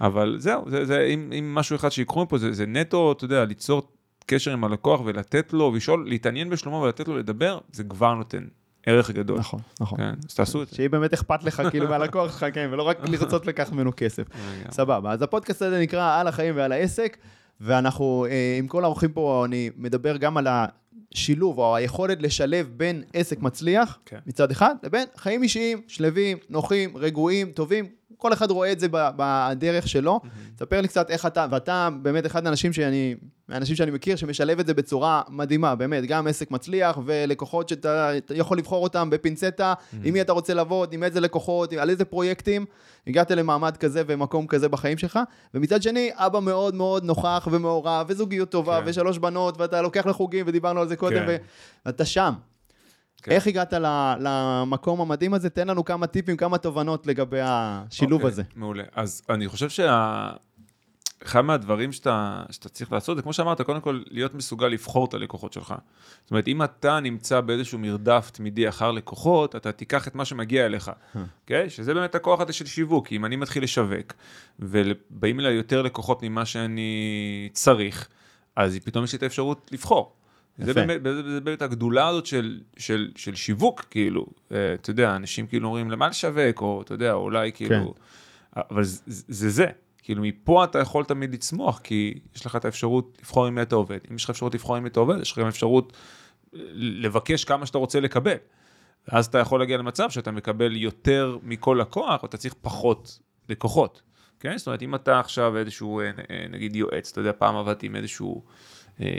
[0.00, 3.44] אבל זהו, זה, זה, אם, אם משהו אחד שיקחו מפה, זה, זה נטו, אתה יודע,
[3.44, 3.82] ליצור
[4.26, 8.44] קשר עם הלקוח ולתת לו, ולשאול, להתעניין בשלומו ולתת לו לדבר, זה כבר נותן
[8.86, 9.38] ערך גדול.
[9.38, 9.98] נכון, נכון.
[9.98, 10.76] כן, אז תעשו את זה.
[10.76, 14.22] שיהיה באמת אכפת לך, כאילו, מהלקוח שלך, כן, ולא רק לרצות לקחת ממנו כסף.
[14.70, 17.16] סבבה, אז הפודקאסט הזה נקרא על החיים ועל העסק,
[17.60, 20.46] ואנחנו, אה, עם כל האורחים פה, אני מדבר גם על
[21.14, 24.18] השילוב או היכולת לשלב בין עסק מצליח כן.
[24.26, 27.86] מצד אחד, לבין חיים אישיים, שלווים, נוחים, רגועים, טובים.
[28.16, 30.20] כל אחד רואה את זה בדרך שלו.
[30.58, 33.14] ספר לי קצת איך אתה, ואתה באמת אחד האנשים שאני,
[33.48, 38.34] מהאנשים שאני מכיר, שמשלב את זה בצורה מדהימה, באמת, גם עסק מצליח ולקוחות שאתה אתה
[38.34, 39.74] יכול לבחור אותם בפינצטה,
[40.04, 42.64] עם מי אתה רוצה לעבוד, עם איזה לקוחות, על איזה פרויקטים.
[43.06, 45.18] הגעת למעמד כזה ומקום כזה בחיים שלך,
[45.54, 48.90] ומצד שני, אבא מאוד מאוד נוכח ומעורב, וזוגיות טובה, כן.
[48.90, 51.36] ושלוש בנות, ואתה לוקח לחוגים, ודיברנו על זה קודם, כן.
[51.86, 52.32] ואתה שם.
[53.22, 53.32] כן.
[53.32, 55.50] איך הגעת ל- למקום המדהים הזה?
[55.50, 58.42] תן לנו כמה טיפים, כמה תובנות לגבי השילוב אוקיי, הזה.
[58.56, 58.84] מעולה.
[58.94, 64.34] אז אני חושב שאחד מהדברים שאתה, שאתה צריך לעשות, זה כמו שאמרת, קודם כל להיות
[64.34, 65.74] מסוגל לבחור את הלקוחות שלך.
[66.22, 70.66] זאת אומרת, אם אתה נמצא באיזשהו מרדף תמידי אחר לקוחות, אתה תיקח את מה שמגיע
[70.66, 70.90] אליך,
[71.42, 71.70] אוקיי?
[71.70, 73.12] שזה באמת הכוח הזה של שיווק.
[73.12, 74.12] אם אני מתחיל לשווק,
[74.58, 78.08] ובאים אליי יותר לקוחות ממה שאני צריך,
[78.56, 80.16] אז פתאום יש לי את האפשרות לבחור.
[80.58, 80.74] זה.
[80.74, 85.46] באמת, זה, זה באמת הגדולה הזאת של, של, של שיווק, כאילו, אה, אתה יודע, אנשים
[85.46, 87.94] כאילו אומרים, למה לשווק, או אתה יודע, אולי כאילו,
[88.56, 89.66] אבל זה זה, זה,
[90.02, 93.74] כאילו מפה אתה יכול תמיד לצמוח, כי יש לך את האפשרות לבחור עם מי אתה
[93.74, 93.98] עובד.
[94.10, 95.92] אם יש לך אפשרות לבחור עם מי אתה עובד, יש לך גם אפשרות
[96.54, 98.36] אה, לבקש כמה שאתה רוצה לקבל.
[99.08, 104.02] ואז אתה יכול להגיע למצב שאתה מקבל יותר מכל לקוח, ואתה צריך פחות לקוחות.
[104.40, 104.58] כן?
[104.58, 106.10] זאת אומרת, אם אתה עכשיו איזשהו, אה,
[106.50, 108.42] נגיד יועץ, אתה יודע, פעם עבדתי עם איזשהו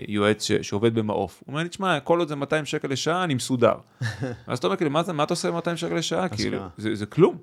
[0.07, 1.43] יועץ ש, שעובד במעוף.
[1.45, 3.75] הוא אומר לי, תשמע, כל עוד זה 200 שקל לשעה, אני מסודר.
[4.47, 6.29] ואז אתה אומר, כאילו, מה, אתה עושה עם 200 שקל לשעה?
[6.29, 7.38] כאילו, זה, זה כלום.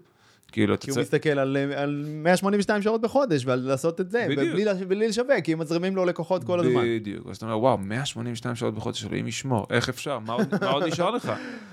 [0.50, 1.06] כאילו, כי הוא צריך...
[1.06, 4.48] מסתכל על, על 182 שעות בחודש ועל לעשות את זה, בדיוק.
[4.48, 6.82] ובלי, לש- בלי לשווק, כי מזרימים לו לקוחות כל הזמן.
[6.84, 7.26] בדיוק.
[7.30, 10.18] אז אתה אומר, וואו, 182 שעות בחודש, אלוהים ישמור, איך אפשר?
[10.18, 11.32] מה עוד, מה עוד נשאר לך?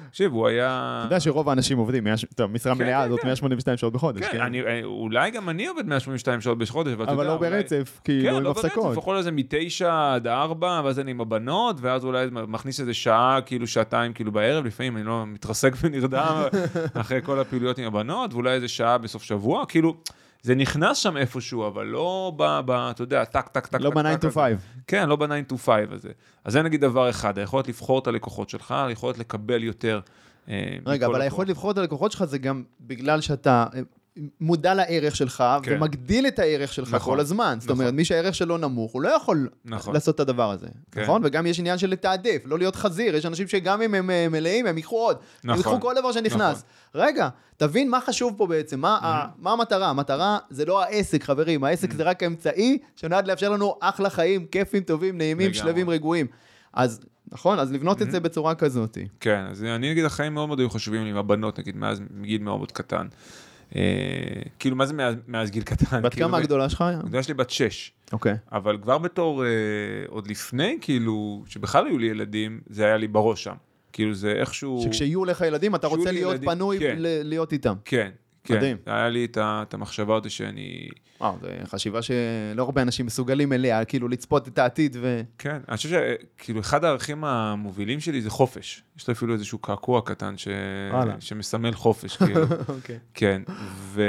[0.10, 0.96] תקשיב, הוא היה...
[1.00, 2.04] אתה יודע שרוב האנשים עובדים,
[2.36, 3.28] טוב, משרה כן, מלאה כן, זאת כן.
[3.28, 4.42] 182 שעות בחודש, כן, כן.
[4.42, 8.14] אני, אה, אולי גם אני עובד 182 שעות בחודש, אבל יודע, לא אולי- ברצף, כן,
[8.14, 8.84] כאילו, עם לא הפסקות.
[8.86, 12.94] ברצף, יכול להיות זה מתשע עד ארבע, ואז אני עם הבנות, ואז אולי מכניס איזה
[12.94, 16.44] שעה, כאילו שעתיים, כאילו בערב, לפעמים אני לא מתרסק ונרדם
[16.94, 19.96] אחרי כל הפעילויות עם הבנות, ואולי איזה שעה בסוף שבוע, כאילו,
[20.42, 22.44] זה נכנס שם איפשהו, אבל לא ב...
[22.66, 24.40] ב אתה יודע, טק, טק, טק, לא טק, ב-9 טק to הזה.
[24.42, 24.54] 5.
[24.88, 26.10] כן, לא ב-9 to 5 הזה.
[26.44, 30.00] אז זה נגיד דבר אחד, היכולת לבחור את הלקוחות שלך, היכולת לקבל יותר.
[30.50, 31.22] אה, רגע, אבל.
[31.22, 33.80] היכולת לבחור את הלקוחות שלך זה גם בגלל שאתה אה,
[34.42, 35.76] מודע לערך שלך, כן.
[35.78, 37.58] ומגדיל את הערך שלך נכון, כל הזמן.
[37.60, 37.80] זאת נכון.
[37.82, 39.94] אומרת, מי שהערך שלו נמוך, הוא לא יכול נכון.
[39.94, 40.68] לעשות את הדבר הזה.
[40.92, 41.02] כן.
[41.04, 41.22] נכון?
[41.26, 43.16] וגם יש עניין של לתעדף, לא להיות חזיר.
[43.16, 45.16] יש אנשים שגם אם הם אה, מלאים, הם ייקחו עוד.
[45.44, 45.58] הם נכון.
[45.58, 46.64] ייקחו כל דבר שנכנס.
[46.96, 49.90] רגע, תבין מה חשוב פה בעצם, מה ה- מה המטרה?
[49.90, 51.64] המטרה זה לא העסק, חברים.
[51.64, 55.60] העסק זה רק האמצעי שנועד לאפשר לנו אחלה חיים, כיפים, טובים, נעימים, לגמרי.
[55.60, 56.28] שלווים, רגועים.
[56.74, 57.00] אז,
[57.32, 57.60] נכון?
[57.60, 58.98] אז לבנות את זה בצורה כזאת.
[59.20, 62.42] כן, אז אני נגיד החיים מאוד מאוד היו חשובים לי עם הבנות, נגיד, מאז מגיל
[62.42, 63.08] מאוד מאוד קטן.
[63.76, 63.82] אה,
[64.60, 64.94] כאילו, מה זה
[65.28, 66.02] מאז, גיל קטן?
[66.02, 66.82] בת כאילו, כמה הגדולה שלך?
[66.82, 67.92] הגדולה שלי בת שש.
[68.14, 68.36] אוקיי.
[68.52, 69.50] אבל כבר בתור, אה,
[70.08, 73.56] עוד לפני, כאילו, שבכלל היו לי ילדים, זה היה לי בראש שם.
[73.94, 74.82] כאילו, זה איכשהו...
[74.84, 76.96] שכשיהיו לך ילדים, אתה רוצה להיות פנוי כן.
[77.00, 77.74] להיות איתם.
[77.86, 78.10] כן,
[78.48, 78.58] כן.
[78.58, 78.78] מדהים.
[78.86, 80.88] היה לי את, את המחשבה הזאת שאני...
[81.22, 85.22] וואו, זו חשיבה שלא הרבה אנשים מסוגלים אליה, כאילו לצפות את העתיד ו...
[85.38, 88.84] כן, אני חושב שכאילו אחד הערכים המובילים שלי זה חופש.
[88.98, 90.48] יש לי אפילו איזשהו קעקוע קטן ש...
[91.20, 92.42] שמסמל חופש, כאילו.
[92.76, 93.00] אוקיי.
[93.14, 94.02] כן, ו...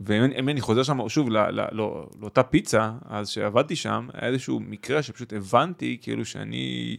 [0.00, 4.08] ואם אני- אם אני חוזר שם, שוב, לא, לא, לא, לאותה פיצה, אז שעבדתי שם,
[4.12, 6.96] היה איזשהו מקרה שפשוט הבנתי, כאילו, שאני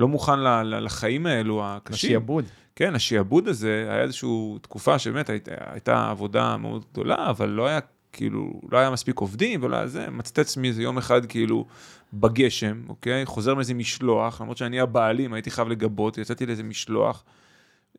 [0.00, 1.94] לא מוכן לחיים האלו הקשים.
[1.94, 2.44] השיעבוד.
[2.76, 4.28] כן, השיעבוד הזה, היה איזושהי
[4.62, 7.78] תקופה שבאמת הייתה, הייתה עבודה מאוד גדולה, אבל לא היה,
[8.12, 11.66] כאילו, לא היה מספיק עובדים, ולא היה זה, מצאתי את עצמי איזה יום אחד, כאילו,
[12.12, 13.26] בגשם, אוקיי?
[13.26, 17.24] חוזר מאיזה משלוח, למרות שאני הבעלים, הייתי חייב לגבות, יצאתי לאיזה משלוח.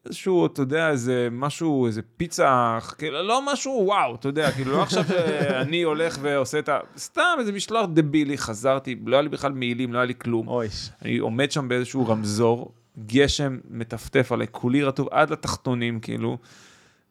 [0.06, 4.82] איזשהו, אתה יודע, איזה משהו, איזה פיצה, כאילו, לא משהו וואו, אתה יודע, כאילו, לא
[4.82, 6.80] עכשיו שאני הולך ועושה את ה...
[6.98, 10.48] סתם איזה משלוח דבילי, חזרתי, לא היה לי בכלל מעילים, לא היה לי כלום.
[10.48, 10.68] אוי.
[11.02, 12.72] אני עומד שם באיזשהו רמזור,
[13.06, 16.38] גשם מטפטף עליי, כולי רטוב עד לתחתונים, כאילו.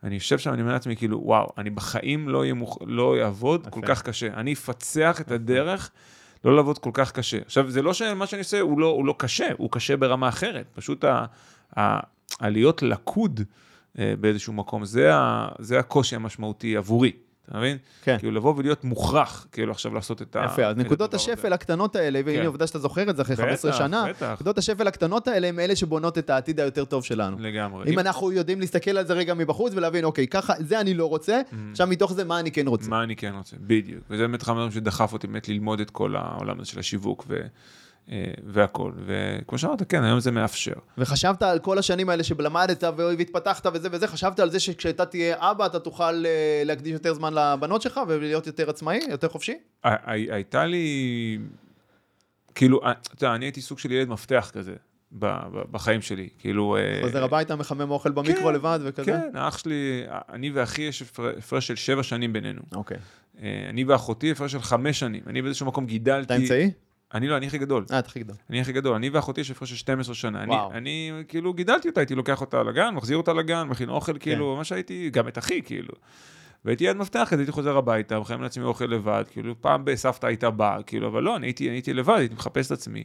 [0.04, 2.78] אני יושב שם, אני אומר לעצמי, כאילו, וואו, אני בחיים לא, יהיה מוכ...
[2.86, 4.26] לא אעבוד כל כך קשה.
[4.26, 5.90] אני אפצח את הדרך
[6.44, 7.38] לא לעבוד כל כך קשה.
[7.44, 10.66] עכשיו, זה לא שמה שאני עושה הוא לא, הוא לא קשה, הוא קשה ברמה אחרת.
[10.74, 11.24] פשוט ה...
[11.78, 12.00] ה...
[12.40, 13.40] הלהיות לכוד
[13.98, 15.48] אה, באיזשהו מקום, זה, ה...
[15.58, 17.12] זה הקושי המשמעותי עבורי.
[17.50, 17.76] אתה מבין?
[18.02, 18.18] כן.
[18.18, 20.44] כאילו לבוא ולהיות מוכרח, כאילו עכשיו לעשות את ה...
[20.44, 21.32] יפה, אז נקודות הדבר הזה.
[21.32, 22.46] השפל הקטנות האלה, והנה כן.
[22.46, 24.32] עובדה שאתה זוכר את זה אחרי 15 בטח, שנה, בטח.
[24.32, 27.36] נקודות השפל הקטנות האלה הם אלה שבונות את העתיד היותר טוב שלנו.
[27.40, 27.92] לגמרי.
[27.92, 31.40] אם אנחנו יודעים להסתכל על זה רגע מבחוץ ולהבין, אוקיי, ככה, זה אני לא רוצה,
[31.70, 32.90] עכשיו מתוך זה מה אני כן רוצה.
[32.90, 34.04] מה אני כן רוצה, בדיוק.
[34.10, 37.40] וזה באמת אחד הדברים שדחף אותי באמת ללמוד את כל העולם הזה של השיווק ו,
[38.10, 38.92] אה, והכל.
[39.06, 40.72] וכמו שאמרת, כן, היום זה מאפשר.
[40.98, 45.66] וחשבת על כל השנים האלה שלמדת והתפתחת וזה וזה, חשבת על זה שכשאתה תהיה אבא
[45.66, 49.58] אתה תוכל אה, להקדיש יותר זמן לבנות שלך ולהיות יותר עצמאי, יותר חופשי?
[49.84, 51.38] הי- הי- הייתה לי...
[52.54, 54.74] כאילו, אה, אתה יודע, אני הייתי סוג של ילד מפתח כזה.
[55.70, 56.76] בחיים שלי, כאילו...
[57.02, 59.04] חוזר הביתה, מחמם אוכל במיקרו כן, לבד וכזה?
[59.32, 62.60] כן, אח שלי, אני ואחי יש הפר- הפרש של שבע שנים בינינו.
[62.74, 62.96] אוקיי.
[63.68, 65.22] אני ואחותי הפרש של חמש שנים.
[65.26, 66.24] אני באיזשהו מקום גידלתי...
[66.34, 66.70] אתה אמצעי?
[67.14, 67.84] אני לא, אני הכי גדול.
[67.92, 68.36] אה, אתה הכי גדול.
[68.50, 68.94] אני הכי גדול.
[68.94, 70.42] אני ואחותי יש הפרש של 12 שנה.
[70.42, 70.72] אני, וואו.
[70.72, 74.18] אני כאילו גידלתי אותה, הייתי לוקח אותה לגן, מחזיר אותה לגן, מכין אוכל, כן.
[74.18, 75.94] כאילו, מה שהייתי, גם את אחי, כאילו.
[76.64, 80.50] והייתי ילד מפתח כזה, הייתי חוזר הביתה, מחמם לעצמי אוכל לבד, כאילו, פעם בסבתא הייתה
[80.50, 83.04] באה, כאילו, אבל לא, אני הייתי, אני הייתי לבד, הייתי מחפש את עצמי.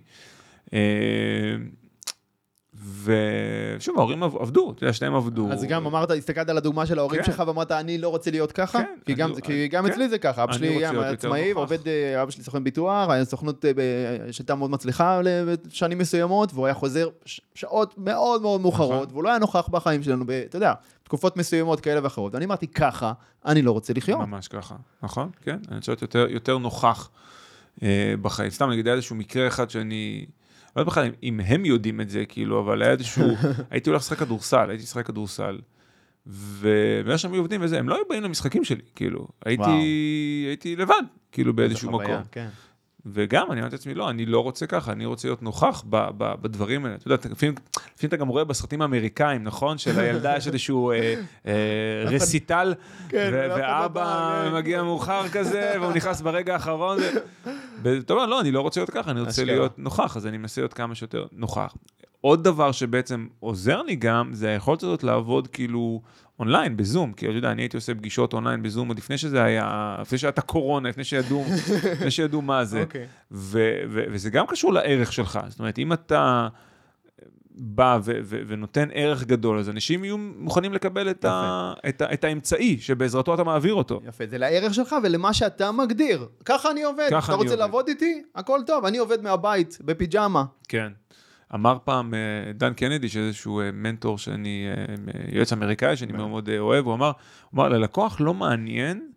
[3.03, 5.51] ושוב, ההורים עב- עבדו, אתה יודע, שניהם עבדו.
[5.51, 7.25] אז גם אמרת, הסתכלת על הדוגמה של ההורים כן.
[7.31, 8.79] שלך ואמרת, אני לא רוצה להיות ככה?
[8.79, 9.91] כן, כי אני גם- לא- כי גם כן.
[9.91, 11.51] אצלי זה ככה, אבא אני שלי היה עצמאי.
[11.51, 13.71] עובד, אה, אבא שלי סוכן ביטוח, סוכנות אה,
[14.33, 17.09] שהייתה מאוד מצליחה לשנים מסוימות, והוא היה חוזר
[17.55, 19.07] שעות מאוד מאוד מאוחרות, נכון.
[19.11, 22.33] והוא לא היה נוכח בחיים שלנו, אתה יודע, תקופות מסוימות כאלה ואחרות.
[22.33, 23.13] ואני אמרתי, ככה,
[23.45, 24.19] אני לא רוצה לחיות.
[24.19, 25.29] ממש ככה, נכון?
[25.41, 27.09] כן, אני רוצה להיות יותר, יותר נוכח
[27.83, 28.49] אה, בחיים.
[28.49, 30.25] סתם, נגיד, היה איזשהו מקרה אחד שאני...
[30.75, 33.23] לא יודע בכלל אם- הם יודעים את זה, כאילו, אבל היה איזשהו...
[33.71, 35.59] הייתי הולך לשחק כדורסל, הייתי לשחק כדורסל,
[36.27, 39.27] ובגלל שהם היו עובדים וזה, הם לא היו באים למשחקים שלי, כאילו.
[39.45, 39.63] הייתי.
[40.47, 40.93] הייתי לבד,
[41.31, 42.23] כאילו, באיזשהו מקום.
[42.31, 42.47] כן.
[43.05, 46.33] וגם, אני אמרתי לעצמי, לא, אני לא רוצה ככה, אני רוצה להיות נוכח ב, ב,
[46.41, 46.95] בדברים האלה.
[46.95, 47.55] אתה יודע, לפעמים,
[47.95, 49.77] לפעמים אתה גם רואה בסרטים האמריקאים, נכון?
[49.77, 51.15] שלילדה יש איזשהו אה,
[51.47, 51.53] אה,
[52.05, 52.73] רסיטל,
[53.09, 54.55] כן, ו- לא ואבא בא, כן.
[54.55, 56.97] מגיע מאוחר כזה, והוא נכנס ברגע האחרון.
[57.83, 59.43] ואתה אומר, לא, אני לא רוצה להיות ככה, אני רוצה.
[59.45, 61.73] להיות נוכח, אז אני מנסה להיות כמה שיותר נוכח.
[62.21, 66.01] עוד דבר שבעצם עוזר לי גם, זה היכולת הזאת לעבוד כאילו
[66.39, 69.95] אונליין, בזום, כי אתה יודע, אני הייתי עושה פגישות אונליין בזום עוד לפני שזה היה,
[70.01, 71.45] לפני שהייתה קורונה, לפני שידעו,
[71.93, 72.81] לפני שידעו מה זה.
[72.81, 73.05] אוקיי.
[73.31, 75.39] ו- ו- וזה גם קשור לערך שלך.
[75.47, 76.47] זאת אומרת, אם אתה
[77.57, 82.13] בא ו- ו- ונותן ערך גדול, אז אנשים יהיו מוכנים לקבל את, ה- את, ה-
[82.13, 84.01] את האמצעי שבעזרתו אתה מעביר אותו.
[84.07, 86.27] יפה, זה לערך שלך ולמה שאתה מגדיר.
[86.45, 87.07] ככה אני עובד.
[87.11, 87.59] ככה אתה אני רוצה עובד.
[87.59, 88.21] לעבוד איתי?
[88.35, 90.43] הכל טוב, אני עובד מהבית, בפיג'מה.
[90.67, 90.91] כן.
[91.53, 94.95] אמר פעם אה, דן קנדי, שאיזשהו אה, מנטור שאני, אה,
[95.31, 97.11] יועץ אמריקאי שאני מאוד מאוד אוהב, הוא אמר,
[97.49, 99.09] הוא אמר, ללקוח לא מעניין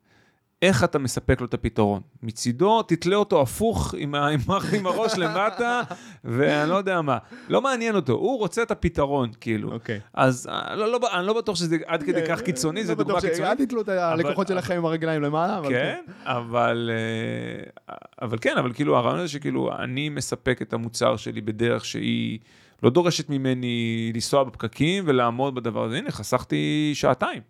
[0.62, 2.00] איך אתה מספק לו את הפתרון.
[2.22, 4.28] מצידו, תתלה אותו הפוך עם, ה-
[4.72, 5.80] עם, הראש למטה,
[6.24, 7.18] ואני לא יודע מה.
[7.48, 9.72] לא מעניין אותו, הוא רוצה את הפתרון, כאילו.
[9.72, 10.00] אוקיי.
[10.14, 13.20] אז אה, לא, לא, אני לא בטוח שזה עד כדי כך קיצוני, זו דוגמה אל
[13.20, 13.58] קיצונית.
[13.60, 16.90] תתלו את הלקוחות אבל- שלכם עם הרגליים למעלה, אבל כן, אבל,
[17.88, 22.38] אה, אבל כן, אבל כאילו הרעיון הזה שכאילו אני מספק את המוצר שלי בדרך שהיא
[22.82, 25.96] לא דורשת ממני לנסוע בפקקים ולעמוד בדבר הזה.
[25.98, 27.42] הנה, חסכתי שעתיים.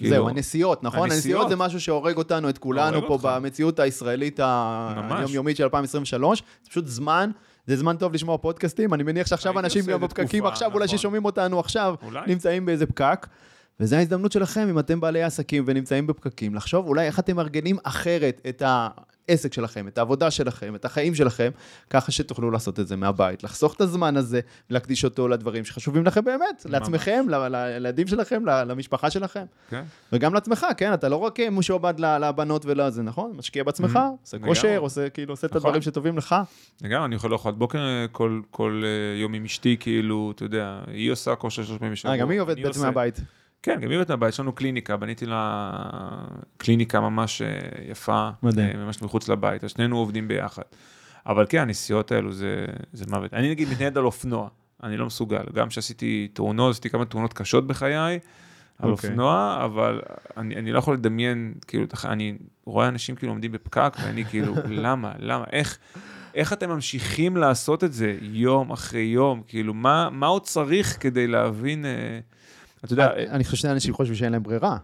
[0.00, 0.98] כאילו, זהו, הנסיעות, נכון?
[0.98, 1.12] הנסיעות.
[1.12, 3.24] הנסיעות זה משהו שהורג אותנו, את כולנו פה אותך.
[3.24, 4.40] במציאות הישראלית.
[4.42, 6.42] היומיומית של 2023.
[6.64, 7.30] זה פשוט זמן,
[7.66, 8.94] זה זמן טוב לשמוע פודקאסטים.
[8.94, 10.98] אני מניח שעכשיו אנשים גם בפקקים עכשיו, אולי נכון.
[10.98, 12.20] ששומעים אותנו עכשיו, אולי.
[12.26, 13.26] נמצאים באיזה פקק.
[13.80, 18.40] וזו ההזדמנות שלכם, אם אתם בעלי עסקים ונמצאים בפקקים, לחשוב אולי איך אתם מארגנים אחרת
[18.48, 18.62] את
[19.30, 21.50] העסק שלכם, את העבודה שלכם, את החיים שלכם,
[21.90, 24.40] ככה שתוכלו לעשות את זה מהבית, לחסוך את הזמן הזה,
[24.70, 29.44] להקדיש אותו לדברים שחשובים לכם באמת, לעצמכם, ל- ל- לילדים שלכם, למשפחה שלכם.
[29.70, 29.82] כן.
[30.12, 30.94] וגם לעצמך, כן?
[30.94, 33.32] אתה לא רק אה, משועבד לבנות ולזה, נכון?
[33.36, 34.50] משקיע בעצמך, עושה לגמרי.
[34.54, 35.66] כושר, עושה כאילו, עושה את נכון.
[35.68, 36.34] הדברים שטובים לך.
[36.82, 40.80] לגמרי, אני יכול לאכול בוקר אה, כל, כל אה, יום עם אשתי, כאילו, אתה יודע,
[40.86, 42.16] היא עושה כושר שלוש פעמים בשבוע.
[42.16, 43.20] גם היא עובדת בעצם עושה- מהבית.
[43.62, 45.72] כן, גם עובדת מהבית, יש לנו קליניקה, בניתי לה
[46.56, 47.48] קליניקה ממש אה,
[47.90, 48.76] יפה, מדהים.
[48.76, 50.62] אה, ממש מחוץ לבית, אז שנינו עובדים ביחד.
[51.26, 53.34] אבל כן, הנסיעות האלו זה, זה מוות.
[53.34, 54.48] אני נגיד מתנייד על אופנוע,
[54.82, 55.42] אני לא מסוגל.
[55.54, 58.18] גם כשעשיתי תאונות, עשיתי כמה תאונות קשות בחיי,
[58.78, 59.10] על אוקיי.
[59.10, 60.00] אופנוע, אבל
[60.36, 65.12] אני, אני לא יכול לדמיין, כאילו, אני רואה אנשים כאילו עומדים בפקק, ואני כאילו, למה,
[65.18, 65.78] למה, איך,
[66.34, 69.42] איך אתם ממשיכים לעשות את זה יום אחרי יום?
[69.46, 72.20] כאילו, מה, מה עוד צריך כדי להבין, אה,
[72.84, 74.76] אתה יודע, אני חושב שאנשים חושבים שאין להם ברירה.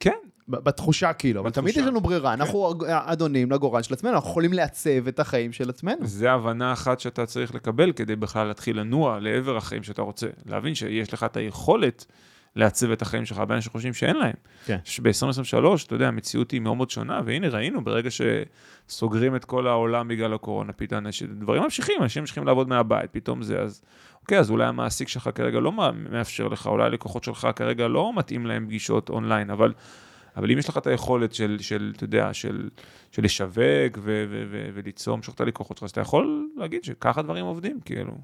[0.00, 0.16] כן,
[0.48, 1.50] בתחושה כאילו, אבל.
[1.50, 5.70] תמיד יש לנו ברירה, אנחנו אדונים לגורל של עצמנו, אנחנו יכולים לעצב את החיים של
[5.70, 6.06] עצמנו.
[6.06, 10.26] זה הבנה אחת שאתה צריך לקבל כדי בכלל להתחיל לנוע לעבר החיים שאתה רוצה.
[10.46, 12.06] להבין שיש לך את היכולת
[12.56, 14.34] לעצב את החיים שלך, הרבה אנשים חושבים שאין להם.
[14.64, 14.78] כן.
[15.02, 20.08] ב-2023, אתה יודע, המציאות היא מאוד מאוד שונה, והנה ראינו, ברגע שסוגרים את כל העולם
[20.08, 21.04] בגלל הקורונה, פתאום
[21.38, 23.82] דברים ממשיכים, אנשים ממשיכים לעבוד מהבית, פתאום זה, אז
[24.20, 25.72] אוקיי, אז אולי המעסיק שלך כרגע לא
[26.10, 29.72] מאפשר לך, אולי הלקוחות שלך כרגע לא מתאים להם פגישות אונליין, אבל...
[30.36, 32.68] אבל אם יש לך את היכולת של, של אתה יודע, של,
[33.10, 37.22] של לשווק ו- ו- ו- וליצור, למשוך את הלקוחות שלך, אז אתה יכול להגיד שככה
[37.22, 38.18] דברים עובדים, כאילו.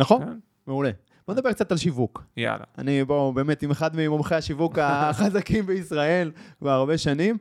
[0.00, 0.24] נכון?
[0.24, 0.90] כן, מעולה.
[1.28, 2.22] בוא נדבר קצת על שיווק.
[2.36, 2.64] יאללה.
[2.78, 7.38] אני בוא, באמת עם אחד ממומחי השיווק החזקים בישראל כבר הרבה שנים,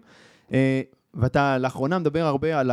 [0.54, 0.82] אה,
[1.14, 2.72] ואתה לאחרונה מדבר הרבה על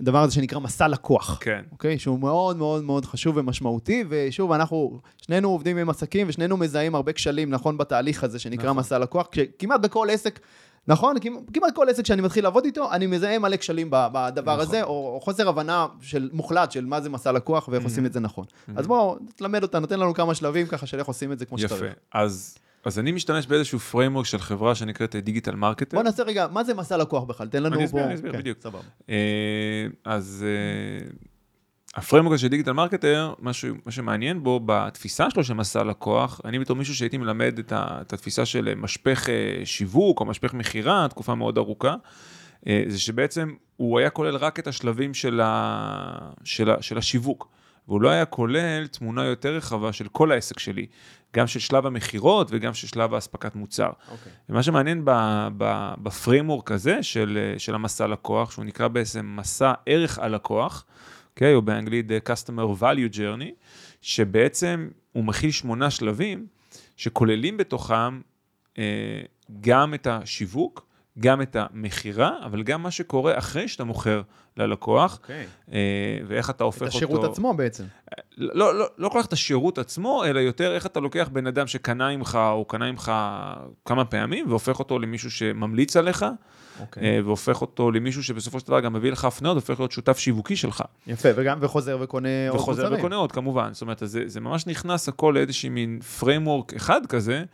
[0.00, 1.38] הדבר הזה שנקרא מסע לקוח.
[1.40, 1.62] כן.
[1.72, 1.98] אוקיי?
[1.98, 7.12] שהוא מאוד מאוד מאוד חשוב ומשמעותי, ושוב, אנחנו, שנינו עובדים עם עסקים ושנינו מזהים הרבה
[7.12, 8.76] כשלים, נכון, בתהליך הזה שנקרא נכון.
[8.76, 10.40] מסע לקוח, כשכמעט בכל עסק
[10.88, 11.16] נכון?
[11.52, 14.60] כמעט- כל עסק שאני מתחיל לעבוד איתו, אני מזהה מלא כשלים בדבר נכון.
[14.66, 18.12] הזה, או או חוסר הבנה של מוחלט של מה זה מסע לקוח ואיך עושים את
[18.12, 18.44] זה נכון.
[18.76, 21.58] אז בואו, תלמד אותנו, תן לנו כמה שלבים ככה של איך עושים את זה כמו
[21.60, 21.74] יפה.
[21.76, 21.94] שצריך.
[22.14, 25.96] אז, אז אני משתמש באיזשהו framework של חברה שנקראת Digital Marketer.
[25.96, 27.48] בוא נעשה רגע, מה זה מסע לקוח בכלל?
[27.48, 27.84] תן לנו אני פה...
[27.86, 28.58] אסביר, אני אסביר, כן, בדיוק.
[28.62, 28.78] סבבה.
[29.10, 29.14] אה,
[30.04, 31.06] אז אה,
[31.94, 36.40] ה framework של Digital Marketer, מה ש- מה שמעניין בו בתפיסה שלו של מסע לקוח,
[36.44, 40.54] אני בתור מישהו שהייתי מלמד את, ה, את התפיסה של משפך אה, שיווק או משפך
[40.54, 41.94] מכירה, תקופה מאוד ארוכה,
[42.66, 47.48] אה, זה שבעצם הוא היה כולל רק את השלבים של, ה, של, ה, של השיווק.
[47.88, 50.86] והוא לא היה כולל תמונה יותר רחבה של כל העסק שלי,
[51.36, 53.90] גם של שלב המכירות וגם של שלב האספקת מוצר.
[54.10, 54.32] אוקיי.
[54.48, 60.18] ומה שמעניין ב- ב- בפריימורק הזה של, של המסע לקוח, שהוא נקרא בעצם מסע ערך
[60.18, 60.84] הלקוח,
[61.40, 61.54] אוקיי?
[61.54, 63.52] או באנגלית Customer Value Journey,
[64.00, 66.46] שבעצם הוא מכיל שמונה שלבים,
[66.96, 68.20] שכוללים בתוכם
[68.78, 69.20] אה,
[69.60, 70.86] גם את השיווק,
[71.20, 74.22] גם את המכירה, אבל גם מה שקורה אחרי שאתה מוכר
[74.56, 75.46] ללקוח, אוקיי.
[75.72, 75.78] אה,
[76.26, 76.96] ואיך אתה הופך את אותו...
[76.96, 77.84] השירות עצמו בעצם.
[78.38, 81.66] לא, לא, לא כל כך את השירות עצמו, אלא יותר איך אתה לוקח בן אדם
[81.66, 83.12] שקנה ממך, או קנה ממך
[83.84, 86.24] כמה פעמים, והופך אותו למישהו שממליץ עליך,
[86.80, 87.02] אוקיי.
[87.02, 90.56] אה, והופך אותו למישהו שבסופו של דבר גם מביא לך הפניות, הופך להיות שותף שיווקי
[90.56, 90.82] שלך.
[91.06, 92.98] יפה, וגם וחוזר וקונה עוד וחוזר מוצרים.
[92.98, 93.72] וקונה עוד כמובן.
[93.72, 97.44] זאת אומרת, זה, זה ממש נכנס הכל לאיזושהי מין framework אחד כזה,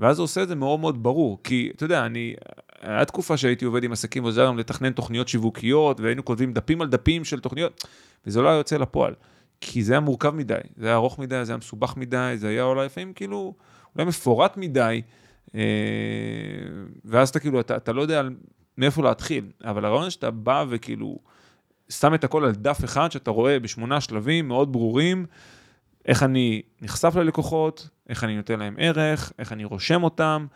[0.00, 1.38] ואז הוא עושה את זה מאוד מאוד ברור.
[1.44, 2.34] כי, אתה יודע, אני,
[2.80, 6.88] היה תקופה שהייתי עובד עם עסקים ועוזר להם לתכנן תוכניות שיווקיות, והיינו כותבים דפים על
[6.88, 7.84] דפים של תוכניות,
[8.26, 9.14] וזה לא היה יוצא לפועל.
[9.60, 12.62] כי זה היה מורכב מדי, זה היה ארוך מדי, זה היה מסובך מדי, זה היה
[12.62, 13.54] אולי לפעמים כאילו,
[13.94, 15.02] אולי מפורט מדי,
[15.54, 15.60] אה,
[17.04, 18.22] ואז אתה כאילו, אתה, אתה לא יודע
[18.78, 21.18] מאיפה להתחיל, אבל הרעיון שאתה בא וכאילו,
[21.88, 25.26] שם את הכל על דף אחד, שאתה רואה בשמונה שלבים מאוד ברורים,
[26.06, 30.46] איך אני נחשף ללקוחות, איך אני נותן להם ערך, איך אני רושם אותם,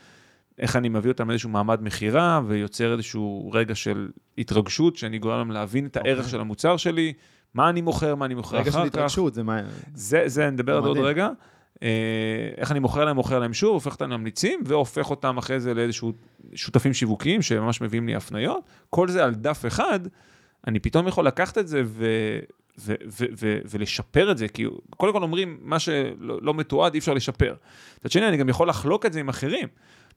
[0.59, 5.51] איך אני מביא אותם לאיזשהו מעמד מכירה ויוצר איזשהו רגע של התרגשות, שאני גורם להם
[5.51, 6.31] להבין את הערך אוקיי.
[6.31, 7.13] של המוצר שלי,
[7.55, 8.95] מה אני מוכר, מה אני מוכר רגע של אחר כך.
[8.95, 9.61] התרגשות, זה מה...
[9.95, 10.99] זה, זה נדבר על זה עוד.
[10.99, 11.29] רגע.
[11.83, 11.89] אה,
[12.57, 16.13] איך אני מוכר להם, מוכר להם שוב, הופך אותם לממליצים, והופך אותם אחרי זה לאיזשהו
[16.55, 18.63] שותפים שיווקיים שממש מביאים לי הפניות.
[18.91, 20.01] כל זה על דף אחד,
[20.67, 22.07] אני פתאום יכול לקחת את זה ו...
[22.79, 24.67] ו- ו- ו- ולשפר את זה, כי
[24.97, 27.55] קודם כל אומרים, מה שלא לא מתועד אי אפשר לשפר.
[27.99, 29.69] מצד שני, אני גם יכול לחלוק את זה עם אחרים.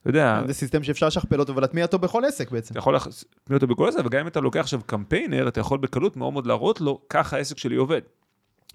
[0.01, 2.71] אתה יודע, זה סיסטם שאפשר לשכפל אותו ולהטמיע אותו בכל עסק בעצם.
[2.71, 6.17] אתה יכול להכניס אותו בכל זה, וגם אם אתה לוקח עכשיו קמפיינר, אתה יכול בקלות
[6.17, 8.01] מאוד מאוד להראות לו, ככה העסק שלי עובד.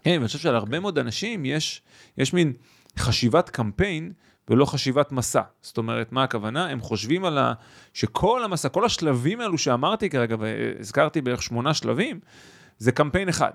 [0.04, 1.82] כן, ואני חושב שעל הרבה מאוד אנשים יש,
[2.18, 2.52] יש מין
[2.98, 4.12] חשיבת קמפיין
[4.48, 5.42] ולא חשיבת מסע.
[5.62, 6.68] זאת אומרת, מה הכוונה?
[6.68, 7.52] הם חושבים על ה...
[7.94, 12.20] שכל המסע, כל השלבים האלו שאמרתי כרגע, והזכרתי בערך שמונה שלבים,
[12.78, 13.50] זה קמפיין אחד.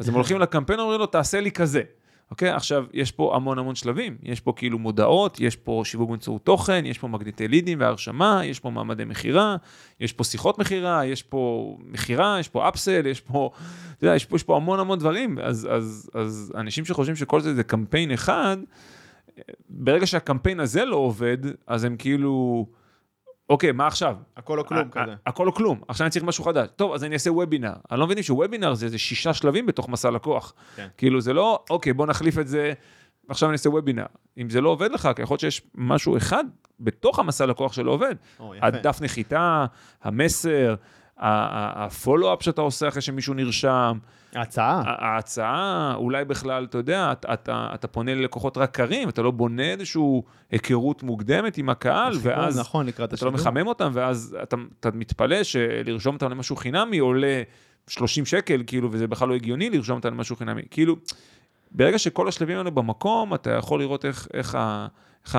[0.00, 1.82] אז הם הולכים לקמפיין, אומרים לו, תעשה לי כזה.
[2.30, 2.50] אוקיי?
[2.50, 4.16] עכשיו, יש פה המון המון שלבים.
[4.22, 8.60] יש פה כאילו מודעות, יש פה שיווק באמצעות תוכן, יש פה מגנטי לידים והרשמה, יש
[8.60, 9.56] פה מעמדי מכירה,
[10.00, 13.50] יש פה שיחות מכירה, יש פה מכירה, יש פה אפסל, יש פה,
[13.98, 15.38] אתה יודע, יש פה, יש פה המון המון דברים.
[15.42, 18.56] אז, אז, אז אנשים שחושבים שכל זה זה קמפיין אחד,
[19.68, 22.66] ברגע שהקמפיין הזה לא עובד, אז הם כאילו,
[23.50, 24.16] אוקיי, מה עכשיו?
[24.36, 25.14] הכל או כלום כזה.
[25.26, 26.68] הכל או כלום, עכשיו אני צריך משהו חדש.
[26.76, 27.72] טוב, אז אני אעשה וובינר.
[27.90, 30.54] אני לא מבין שוובינר זה איזה שישה שלבים בתוך מסע לקוח.
[30.76, 30.88] כן.
[30.96, 32.72] כאילו, זה לא, אוקיי, בוא נחליף את זה,
[33.28, 34.06] עכשיו אני אעשה וובינר.
[34.38, 36.44] אם זה לא עובד לך, כי יכול להיות שיש משהו אחד
[36.80, 38.14] בתוך המסע לקוח שלא עובד.
[38.40, 38.66] או, יפה.
[38.66, 39.66] הדף נחיתה,
[40.02, 40.74] המסר,
[41.20, 43.98] הפולו-אפ שאתה עושה אחרי שמישהו נרשם,
[44.34, 44.82] ההצעה.
[44.86, 49.62] ההצעה, אולי בכלל, אתה יודע, אתה, אתה, אתה פונה ללקוחות רק קרים, אתה לא בונה
[49.62, 50.02] איזושהי
[50.50, 52.58] היכרות מוקדמת עם הקהל, ואז...
[52.58, 53.32] נכון, לקראת אתה השידור.
[53.32, 57.42] לא מחמם אותם, ואז אתה, אתה מתפלא שלרשום אותם למשהו חינמי עולה
[57.86, 60.62] 30 שקל, כאילו, וזה בכלל לא הגיוני לרשום אותם למשהו חינמי.
[60.70, 60.96] כאילו,
[61.70, 64.86] ברגע שכל השלבים האלה במקום, אתה יכול לראות איך, איך, ה,
[65.26, 65.38] איך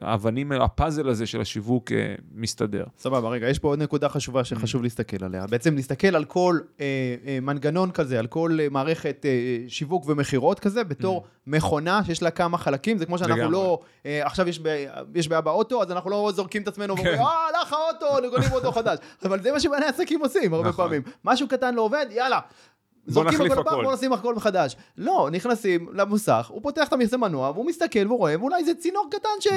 [0.00, 2.84] האבנים, הפאזל הזה של השיווק אה, מסתדר.
[2.98, 5.46] סבבה, רגע, יש פה עוד נקודה חשובה שחשוב להסתכל עליה.
[5.46, 6.86] בעצם להסתכל על כל אה,
[7.26, 9.30] אה, מנגנון כזה, על כל אה, מערכת אה,
[9.68, 12.98] שיווק ומכירות כזה, בתור מכונה שיש לה כמה חלקים.
[12.98, 13.52] זה כמו שאנחנו לגמרי.
[13.52, 14.84] לא, אה, עכשיו יש, ב,
[15.14, 17.22] יש בעיה באוטו, אז אנחנו לא זורקים את עצמנו ואומרים, כן.
[17.22, 18.98] אה, הלך האוטו, קונים אוטו חדש.
[19.24, 20.84] אבל זה מה שבעלי עסקים עושים הרבה נכון.
[20.84, 21.02] פעמים.
[21.24, 22.40] משהו קטן לא עובד, יאללה.
[23.06, 23.72] זורקים הכל לפח.
[23.72, 24.76] בוא נשים הכל מחדש.
[24.98, 29.06] לא, נכנסים למוסך, הוא פותח את המכסה מנוע, והוא מסתכל והוא רואה, ואולי זה צינור
[29.10, 29.48] קטן ש...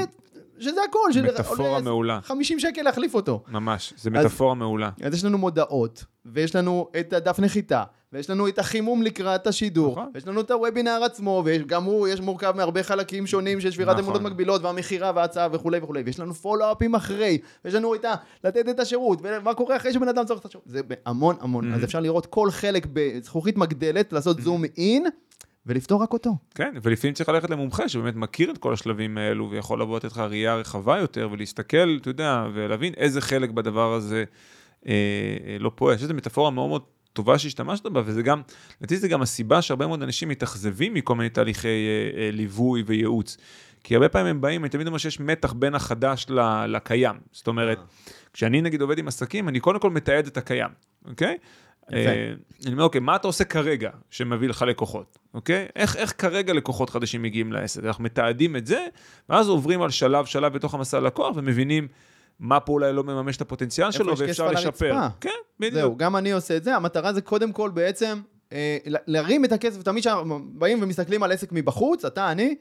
[0.60, 1.00] שזה הכל,
[1.34, 2.20] מטאפורה מעולה.
[2.24, 3.44] 50 שקל להחליף אותו.
[3.48, 4.90] ממש, זה אז- מטאפורה מעולה.
[5.04, 7.84] אז יש לנו מודעות, ויש לנו את הדף נחיתה,
[8.14, 10.10] ויש לנו את החימום לקראת השידור, נכון.
[10.14, 14.04] ויש לנו את הוובינר עצמו, וגם הוא, יש מורכב מהרבה חלקים שונים של שבירת נכון.
[14.04, 18.14] אמונות מקבילות, והמכירה וההצעה וכולי וכולי, ויש לנו פולו-אפים אחרי, ויש לנו את ה...
[18.44, 21.76] לתת את השירות, ומה קורה אחרי שבן אדם צריך את השירות, זה המון המון, Mhm.
[21.76, 25.06] אז אפשר לראות כל חלק בזכוכית מגדלת, לעשות זום אין,
[25.68, 26.38] ולפתור רק אותו.
[26.56, 30.18] כן, ולפעמים צריך ללכת למומחה שבאמת מכיר את כל השלבים האלו ויכול לבוא לתת לך
[30.18, 34.24] ראייה רחבה יותר ולהסתכל, אתה יודע, ולהבין איזה חלק בדבר הזה
[34.88, 34.94] אה,
[35.48, 35.96] אה, לא פועל.
[35.96, 36.82] יש איזו מטאפורה מאוד מאוד
[37.14, 38.42] טובה שהשתמשת בה, וזה גם,
[38.82, 43.38] לדעתי זה גם הסיבה שהרבה מאוד אנשים מתאכזבים מכל מיני תהליכי אה, אה, ליווי וייעוץ.
[43.84, 46.26] כי הרבה פעמים הם באים, אני תמיד אומר שיש מתח בין החדש
[46.68, 47.16] לקיים.
[47.32, 47.80] זאת אומרת,
[48.34, 50.70] כשאני נגיד עובד עם עסקים, אני קודם כל מתעד את הקיים,
[51.06, 51.38] אוקיי?
[51.94, 52.34] אה,
[52.66, 55.66] אני אומר, אוקיי, מה אתה עושה כרגע שמביא לך לקוחות, אוקיי?
[55.76, 57.84] איך, איך כרגע לקוחות חדשים מגיעים לעסק?
[57.84, 58.88] אנחנו מתעדים את זה,
[59.30, 61.88] ואז עוברים על שלב, שלב בתוך המסע לקוח, ומבינים
[62.40, 64.94] מה פה אולי לא מממש את הפוטנציאל שלו, ואפשר לשפר.
[64.94, 65.16] הרצפה?
[65.22, 65.30] כן,
[65.60, 65.74] בדיוק.
[65.74, 68.22] זהו, גם אני עושה את זה, המטרה זה קודם כל בעצם
[68.54, 72.56] אה, להרים את הכסף, תמיד כשאנחנו באים ומסתכלים על עסק מבחוץ, אתה, אני,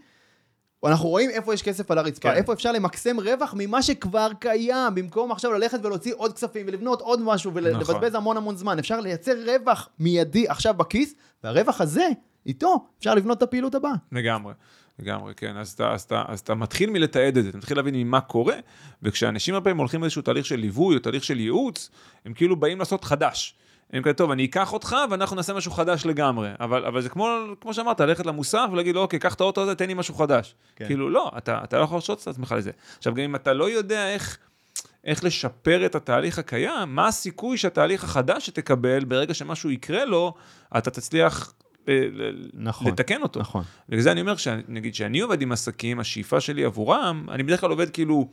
[0.85, 2.37] אנחנו רואים איפה יש כסף על הרצפה, כן.
[2.37, 7.21] איפה אפשר למקסם רווח ממה שכבר קיים, במקום עכשיו ללכת ולהוציא עוד כספים ולבנות עוד
[7.23, 8.17] משהו ולבזבז נכון.
[8.17, 11.15] המון המון זמן, אפשר לייצר רווח מיידי עכשיו בכיס,
[11.45, 12.09] והרווח הזה,
[12.47, 13.93] איתו, אפשר לבנות את הפעילות הבאה.
[14.13, 14.55] לגמרי,
[14.99, 15.57] לגמרי, כן.
[15.57, 18.57] אז אתה, אז, אתה, אז אתה מתחיל מלתעד את זה, אתה מתחיל להבין ממה קורה,
[19.03, 21.91] וכשאנשים הרבה פעמים הולכים לאיזשהו תהליך של ליווי או תהליך של ייעוץ,
[22.25, 23.55] הם כאילו באים לעשות חדש.
[23.93, 26.51] הם כאלה, טוב, אני אקח אותך ואנחנו נעשה משהו חדש לגמרי.
[26.61, 27.29] אבל, אבל זה כמו,
[27.61, 30.55] כמו שאמרת, ללכת למוסך ולהגיד לו, אוקיי, קח את האוטו הזה, תן לי משהו חדש.
[30.77, 30.87] כן.
[30.87, 32.71] כאילו, לא, אתה, אתה לא יכול לשעות את עצמך לזה.
[32.99, 34.39] עכשיו, גם אם אתה לא יודע איך...
[35.05, 40.35] איך לשפר את התהליך הקיים, מה הסיכוי שהתהליך החדש שתקבל, ברגע שמשהו יקרה לו,
[40.77, 41.53] אתה תצליח
[42.55, 42.93] נכון.
[42.93, 43.41] לתקן אותו.
[43.41, 43.63] נכון.
[43.89, 47.71] בגלל זה אני אומר, שנגיד שאני עובד עם עסקים, השאיפה שלי עבורם, אני בדרך כלל
[47.71, 48.29] עובד כאילו,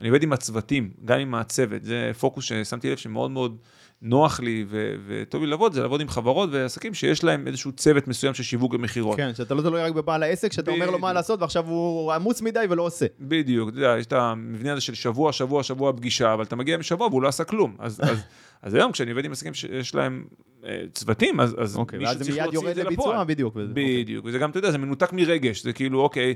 [0.00, 3.56] אני עובד עם הצוותים, גם עם הצוות, זה פוקוס ששמתי לב שמאוד מאוד
[4.02, 8.08] נוח לי ו- וטוב לי לעבוד, זה לעבוד עם חברות ועסקים שיש להם איזשהו צוות
[8.08, 9.16] מסוים של שיווק ומכירות.
[9.16, 11.14] כן, שאתה לא תלוי רק בבעל העסק, שאתה אומר לו מה בדיוק.
[11.14, 13.06] לעשות, ועכשיו הוא עמוס מדי ולא עושה.
[13.20, 16.76] בדיוק, אתה יודע, יש את המבנה הזה של שבוע, שבוע, שבוע פגישה, אבל אתה מגיע
[16.78, 17.76] משבוע והוא לא עשה כלום.
[17.78, 18.18] אז, אז,
[18.62, 20.24] אז היום כשאני עובד עם עסקים שיש להם
[20.64, 23.06] אה, צוותים, אז, אז אוקיי, מישהו ואז זה צריך מיד להוציא יורד את זה לביצוע,
[23.12, 23.26] לפועל.
[23.26, 23.56] בדיוק.
[23.56, 24.02] וזה- אוקיי.
[24.02, 26.34] בדיוק, וזה גם, אתה יודע, זה מנותק מרגש, זה כאילו, אוקיי,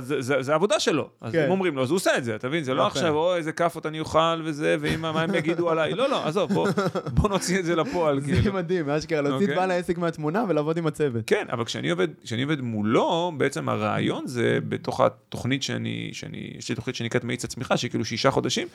[0.00, 1.08] זה, זה, זה העבודה שלו.
[1.20, 1.44] אז כן.
[1.44, 2.64] הם אומרים לו, אז הוא עושה את זה, אתה מבין?
[2.64, 2.88] זה לא יפה.
[2.88, 5.94] עכשיו, אוי, איזה כאפות אני אוכל וזה, ואם מה הם יגידו עליי.
[5.94, 6.68] לא, לא, עזוב, בוא,
[7.14, 8.52] בוא נוציא את זה לפועל, זה כאילו.
[8.52, 9.56] מדהים, אשכרה, להוציא את אוקיי.
[9.56, 11.22] בעל העסק מהתמונה ולעבוד עם הצוות.
[11.26, 16.68] כן, אבל כשאני עובד, כשאני עובד מולו, בעצם הרעיון זה בתוך התוכנית שאני, שאני, יש
[16.68, 18.68] לי תוכנית שנקראת מאיץ הצמיחה, שהיא כאילו שישה חודשים.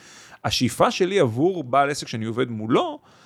[0.44, 3.21] השאיפה שלי עבור בעל עסק שאני עובד מולו, אה,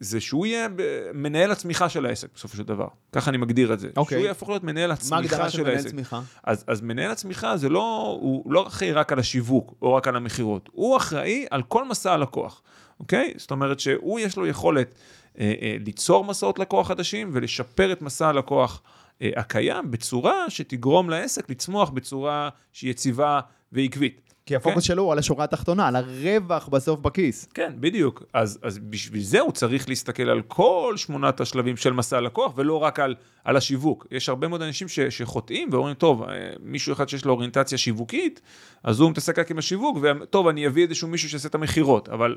[0.00, 0.68] זה שהוא יהיה
[1.14, 2.88] מנהל הצמיחה של העסק בסופו של דבר.
[3.12, 3.88] ככה אני מגדיר את זה.
[3.96, 4.18] אוקיי.
[4.18, 5.88] שהוא יהפוך להיות מנהל מה הצמיחה של של מנהל העסק.
[5.88, 6.20] צמיחה?
[6.44, 10.16] אז, אז מנהל הצמיחה זה לא, הוא לא אחראי רק על השיווק או רק על
[10.16, 12.62] המכירות, הוא אחראי על כל מסע הלקוח,
[13.00, 13.34] אוקיי?
[13.36, 14.94] זאת אומרת שהוא יש לו יכולת
[15.40, 18.82] אה, אה, ליצור מסעות לקוח חדשים ולשפר את מסע הלקוח
[19.22, 23.40] אה, הקיים בצורה שתגרום לעסק לצמוח בצורה שהיא יציבה
[23.72, 24.27] ועקבית.
[24.48, 27.48] כי הפוקוס שלו הוא על השורה התחתונה, על הרווח בסוף בכיס.
[27.54, 28.22] כן, בדיוק.
[28.32, 32.82] אז, אז בשביל זה הוא צריך להסתכל על כל שמונת השלבים של מסע הלקוח, ולא
[32.82, 34.06] רק על, על השיווק.
[34.10, 38.40] יש הרבה מאוד אנשים ש, שחוטאים ואומרים, טוב, אה, מישהו אחד שיש לו אוריינטציה שיווקית,
[38.82, 42.36] אז הוא מתעסק רק עם השיווק, וטוב, אני אביא איזשהו מישהו שיעשה את המכירות, אבל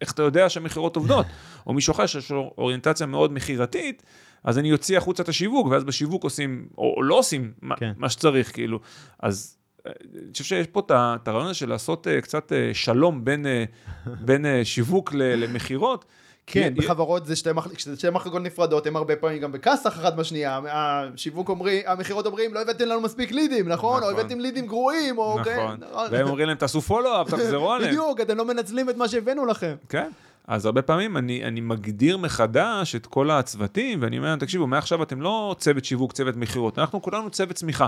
[0.00, 1.26] איך אתה יודע שהמכירות עובדות?
[1.66, 4.02] או מישהו אחר שיש לו אוריינטציה מאוד מכירתית,
[4.44, 7.92] אז אני אוציא החוצה את השיווק, ואז בשיווק עושים, או, או לא עושים מה, כן.
[7.96, 8.80] מה שצריך, כאילו.
[9.18, 13.46] אז אני חושב שיש פה את הרעיון הזה של לעשות אה, קצת אה, שלום בין,
[13.46, 13.64] אה,
[14.26, 16.04] בין שיווק למכירות.
[16.46, 17.50] כן, כי- בחברות זה שתי.
[17.74, 22.54] כשזה שתי מחלקות נפרדות, הם הרבה פעמים גם בכסח אחת בשנייה, השיווק אומרים, המכירות אומרים,
[22.54, 24.02] לא הבאתם לנו מספיק לידים, נכון?
[24.02, 24.20] או נכון.
[24.20, 25.40] הבאתם לידים גרועים, או...
[25.40, 25.76] נכון.
[25.80, 27.90] כן, והם אומרים להם, תעשו פולו-אפ, תחזרו עליהם.
[27.90, 29.74] בדיוק, אתם לא מנצלים את מה שהבאנו לכם.
[29.88, 30.10] כן.
[30.46, 35.02] אז הרבה פעמים אני, אני מגדיר מחדש את כל הצוותים, ואני אומר להם, תקשיבו, מעכשיו
[35.02, 37.86] אתם לא צוות שיווק, צוות מכירות, אנחנו כולנו צוות צמיחה.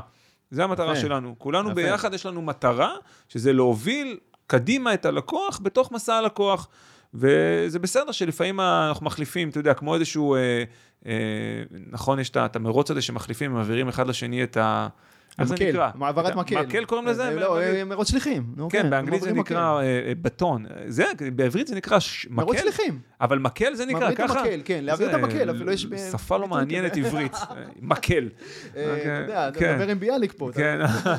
[0.52, 0.96] זה המטרה.
[0.96, 1.34] שלנו.
[1.38, 1.74] כולנו.
[1.74, 2.94] ביחד יש לנו מטרה,
[3.28, 6.68] שזה להוביל קדימה את הלקוח בתוך מסע הלקוח.
[7.14, 10.64] וזה בסדר שלפעמים אנחנו מחליפים, אתה יודע, כמו איזשהו, אה,
[11.06, 11.12] אה,
[11.90, 14.88] נכון, יש את המרוץ הזה שמחליפים, מעבירים אחד לשני את ה...
[15.38, 15.90] איך זה נקרא?
[15.94, 16.62] מעברת מקל.
[16.62, 17.24] מקל קוראים לזה?
[17.24, 17.60] אה, לא?
[17.60, 18.46] אה, מרוץ שליחים.
[18.56, 19.40] נו, כן, באנגלית זה מקל.
[19.40, 20.66] נקרא אה, אה, בטון.
[20.86, 21.04] זה,
[21.34, 22.98] בעברית זה נקרא ש- מרוץ מקל, שליחים.
[23.20, 24.40] אבל מקל זה נקרא ככה.
[24.40, 26.96] המקל, כן, להעביר את המקל, אפילו יש שפה לא מעניינת.
[26.96, 27.34] עברית.
[27.34, 27.40] אה,
[27.80, 28.28] מקל.
[28.76, 29.72] אה, אתה יודע, אתה כן.
[29.78, 30.50] מדבר עם ביאליק פה.
[30.54, 30.78] כן,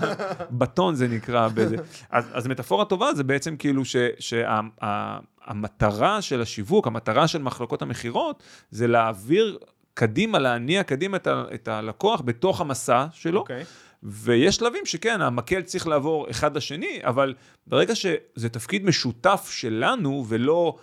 [0.59, 1.75] בטון זה נקרא בזה.
[2.09, 3.81] אז, מטאפורה טובה זה בעצם כאילו
[4.19, 9.57] שהמטרה של השיווק, המטרה של מחלקות המכירות, זה להעביר
[9.93, 13.39] קדימה, להניע קדימה את, ה, את הלקוח בתוך המסע שלו.
[13.39, 13.63] אוקיי.
[14.03, 17.33] ויש שלבים שכן, המקל צריך לעבור אחד לשני, אבל
[17.67, 20.77] ברגע שזה תפקיד משותף שלנו ולא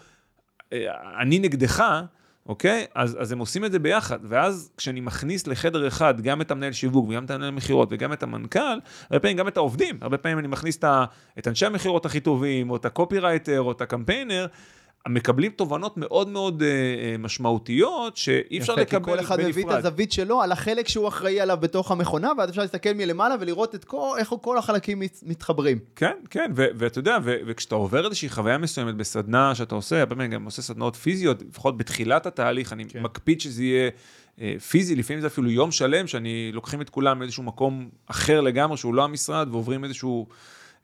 [0.73, 1.85] אה, אני נגדך,
[2.47, 2.87] אוקיי?
[2.95, 6.73] אז, אז הם עושים את זה ביחד, ואז כשאני מכניס לחדר אחד גם את המנהל
[6.73, 8.79] שיווק וגם את המנהל מכירות וגם את המנכ"ל,
[9.11, 10.85] הרבה פעמים גם את העובדים, הרבה פעמים אני מכניס את,
[11.39, 14.47] את אנשי המכירות הכי טובים, או את הקופירייטר, או את הקמפיינר,
[15.09, 19.57] מקבלים תובנות מאוד מאוד אה, אה, משמעותיות, שאי אפשר לקבל כי כל אחד מביא את
[19.57, 19.87] בנפרד.
[19.87, 23.85] הזווית שלו על החלק שהוא אחראי עליו בתוך המכונה, ואז אפשר להסתכל מלמעלה ולראות את
[23.85, 25.79] כל, איך כל החלקים מת- מתחברים.
[25.97, 30.45] כן, כן, ואתה יודע, וכשאתה עובר איזושהי חוויה מסוימת בסדנה שאתה עושה, הרבה פעמים גם
[30.45, 33.03] עושה סדנאות פיזיות, לפחות בתחילת התהליך, אני כן.
[33.03, 33.91] מקפיד שזה יהיה
[34.41, 38.77] אה, פיזי, לפעמים זה אפילו יום שלם, שאני לוקחים את כולם לאיזשהו מקום אחר לגמרי,
[38.77, 40.27] שהוא לא המשרד, ועוברים איזשהו,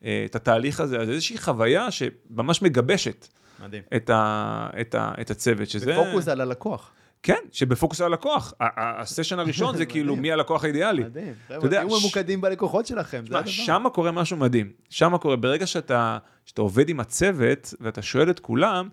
[0.01, 3.27] את התהליך הזה, אז איזושהי חוויה שממש מגבשת
[3.65, 3.83] מדהים.
[3.95, 5.91] את, ה- את, ה- את הצוות, שזה...
[5.93, 6.91] בפוקוס על הלקוח.
[7.23, 8.53] כן, שבפוקוס על הלקוח.
[8.59, 10.15] הסשן הראשון זה כאילו.
[10.15, 11.03] מי הלקוח האידיאלי.
[11.03, 11.33] מדהים.
[11.47, 13.49] אתה יודע, תהיו ממוקדים בלקוחות שלכם, זה הדבר.
[13.51, 14.71] שם קורה משהו מדהים.
[14.89, 18.89] שם קורה, ברגע שאתה, שאתה עובד עם הצוות ואתה שואל את כולם,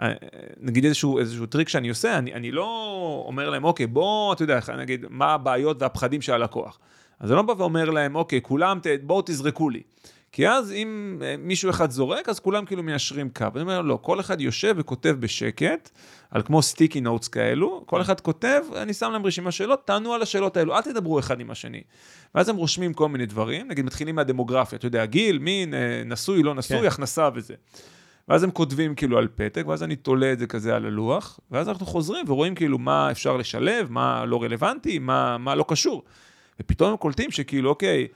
[0.00, 0.12] אה,
[0.60, 2.64] נגיד איזשהו, איזשהו טריק שאני עושה, אני, אני לא
[3.26, 6.78] אומר להם, אוקיי, בוא, אתה יודע, נגיד, מה הבעיות והפחדים של הלקוח.
[7.20, 9.82] אז אני לא בא ואומר להם, אוקיי, כולם, בואו תזרקו לי.
[10.32, 13.46] כי אז אם אה, מישהו אחד זורק, אז כולם כאילו מיישרים קו.
[13.54, 15.90] אני אומר, לא, כל אחד יושב וכותב בשקט,
[16.30, 20.22] על כמו sticky notes כאלו, כל אחד כותב, אני שם להם רשימה שאלות, תענו על
[20.22, 21.82] השאלות האלו, אל תדברו אחד עם השני.
[22.34, 26.42] ואז הם רושמים כל מיני דברים, נגיד מתחילים מהדמוגרפיה, אתה יודע, גיל, מין, אה, נשוי,
[26.42, 26.86] לא נשוי, כן.
[26.86, 27.54] הכנסה וזה.
[28.28, 31.68] ואז הם כותבים כאילו על פתק, ואז אני תולה את זה כזה על הלוח, ואז
[31.68, 36.02] אנחנו חוזרים ורואים כאילו מה אפשר לשלב, מה לא רלוונטי, מה, מה לא קשור.
[36.60, 38.08] ופתאום הם קולטים שכאילו, אוקיי,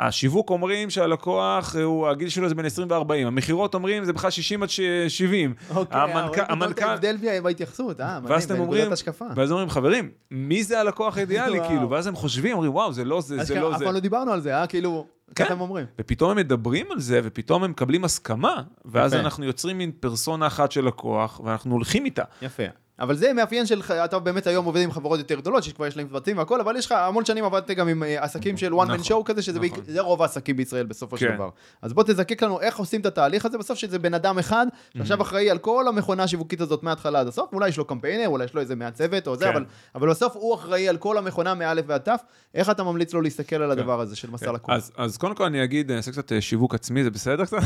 [0.00, 4.62] השיווק אומרים שהלקוח, הוא, הגיל שלו זה בין 20 ו-40, המכירות אומרים זה בכלל 60
[4.62, 5.54] עד ש- 70.
[5.74, 9.24] אוקיי, המנכ"ל- המנכ"ל- ההבדל בהתייחסות, אה, מדהים, בנקודת אומרים, השקפה.
[9.36, 11.60] ואז אומרים, חברים, מי זה הלקוח האידיאלי.
[11.68, 13.84] כאילו, ואז הם חושבים, אומרים, וואו, זה לא זה, זה לא אף זה.
[13.84, 14.66] פעם לא דיברנו על זה, אה?
[14.66, 15.44] כאילו, כן.
[15.44, 15.86] ככה הם אומרים.
[15.98, 19.22] ופתאום הם מדברים על זה, ופתאום הם מקבלים הסכמה, ואז יפה.
[19.22, 22.22] אנחנו יוצרים מין פרסונה אחת של לקוח, ואנחנו הולכים איתה.
[22.42, 22.62] יפה.
[23.00, 26.08] אבל זה מאפיין של, אתה באמת היום עובד עם חברות יותר גדולות, שכבר יש להם
[26.08, 28.92] צוותים והכל, אבל יש לך המון שנים עבדת גם עם אה, עסקים של one man
[28.94, 29.80] נכון, show כזה, שזה נכון.
[29.84, 31.34] בעיק- רוב העסקים בישראל בסופו של כן.
[31.34, 31.48] דבר.
[31.82, 34.66] אז בוא תזקק לנו איך עושים את התהליך הזה, בסוף שזה בן אדם אחד,
[34.98, 38.44] שעכשיו אחראי על כל המכונה השיווקית הזאת מההתחלה עד הסוף, אולי יש לו קמפיינר, אולי
[38.44, 39.50] יש לו איזה מהצוות או זה, כן.
[39.50, 39.64] אבל,
[39.94, 42.08] אבל בסוף הוא אחראי על כל המכונה מא' ועד ת',
[42.54, 44.70] איך אתה ממליץ לו להסתכל על הדבר הזה של מסע לקוח?
[44.74, 47.56] אז, אז קודם כל אני אגיד, אני אעשה קצת אה, שיווק עצמי, זה בסדר קצת?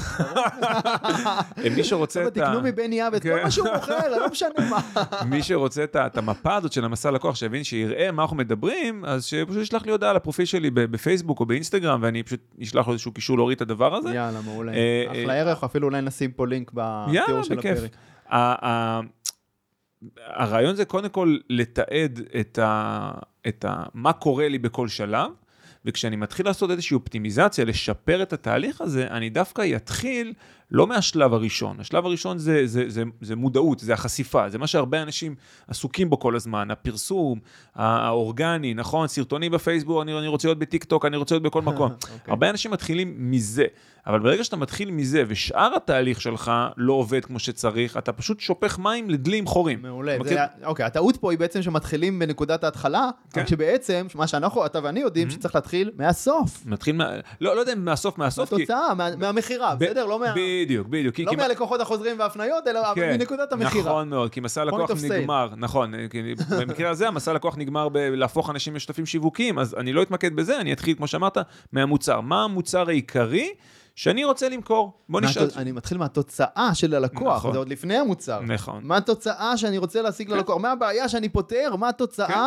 [0.60, 2.40] אה, מי שרוצה את ה...
[2.40, 3.42] תקנו מבן יהב את כל כן.
[3.42, 4.80] מה שהוא מוכר, לא משנה מה.
[5.24, 9.24] מי שרוצה את את המפה הזאת של המסע לקוח, שיבין, שיראה מה אנחנו מדברים, אז
[9.24, 13.36] שפשוט ישלח לי הודעה לפרופיל שלי בפייסבוק או באינסטגרם, ואני פשוט אשלח לו איזשהו קישור
[13.36, 14.14] להוריד את הדבר הזה.
[14.14, 14.72] יאללה, מעולה.
[14.72, 17.78] אה, אחלה ערך, אפילו אולי נשים פה לינק בתיאור של בכיף.
[17.78, 17.96] הפרק.
[20.26, 23.10] הרעיון זה קודם כל לתעד את, ה,
[23.48, 25.30] את ה, מה קורה לי בכל שלב,
[25.84, 30.32] וכשאני מתחיל לעשות איזושהי אופטימיזציה, לשפר את התהליך הזה, אני דווקא אתחיל
[30.70, 31.80] לא מהשלב הראשון.
[31.80, 35.34] השלב הראשון זה, זה, זה, זה מודעות, זה החשיפה, זה מה שהרבה אנשים
[35.68, 37.38] עסוקים בו כל הזמן, הפרסום,
[37.74, 39.08] האורגני, נכון?
[39.08, 41.92] סרטונים בפייסבוק, אני, אני רוצה להיות בטיק טוק, אני רוצה להיות בכל מקום.
[41.92, 42.10] אוקיי.
[42.26, 43.64] הרבה אנשים מתחילים מזה,
[44.06, 48.78] אבל ברגע שאתה מתחיל מזה ושאר התהליך שלך לא עובד כמו שצריך, אתה פשוט שופך
[48.78, 49.82] מים לדלים חורים.
[49.82, 50.18] מעולה.
[50.18, 50.28] מכיר?
[50.32, 53.40] זה, אוקיי, הטעות פה היא בעצם שמתחילים בנקודת ההתחלה, כן.
[53.40, 56.62] רק שבעצם, מה שאנחנו, אתה ואני יודעים, שצריך להתחיל מהסוף.
[56.66, 57.10] מתחיל מה...
[57.40, 58.62] לא, לא יודע אם מהסוף, מהסוף, כי...
[58.62, 60.06] התוצאה, מה- מהמכירה, ב- בסדר?
[60.06, 60.34] לא מה...
[60.64, 61.18] בדיוק, בדיוק.
[61.18, 63.90] לא מהלקוחות החוזרים וההפניות, אלא כן, מנקודת המכירה.
[63.90, 64.90] נכון מאוד, כי מסע לקוח.
[65.10, 65.94] נגמר, נכון,
[66.60, 70.72] במקרה הזה המסע לקוח נגמר בלהפוך אנשים לשותפים שיווקיים, אז אני לא אתמקד בזה, אני
[70.72, 71.38] אתחיל, כמו שאמרת,
[71.72, 72.20] מהמוצר.
[72.20, 73.54] מה המוצר העיקרי
[73.96, 74.92] שאני רוצה למכור?
[75.08, 75.48] בוא נשאל.
[75.56, 77.52] אני מתחיל מהתוצאה של הלקוח, נכון.
[77.52, 78.40] זה עוד לפני המוצר.
[78.40, 78.80] נכון.
[78.84, 80.56] מה התוצאה שאני רוצה להשיג ללקוח?
[80.60, 81.76] מה הבעיה שאני פותר?
[81.78, 82.28] מה התוצאה?
[82.28, 82.40] כן.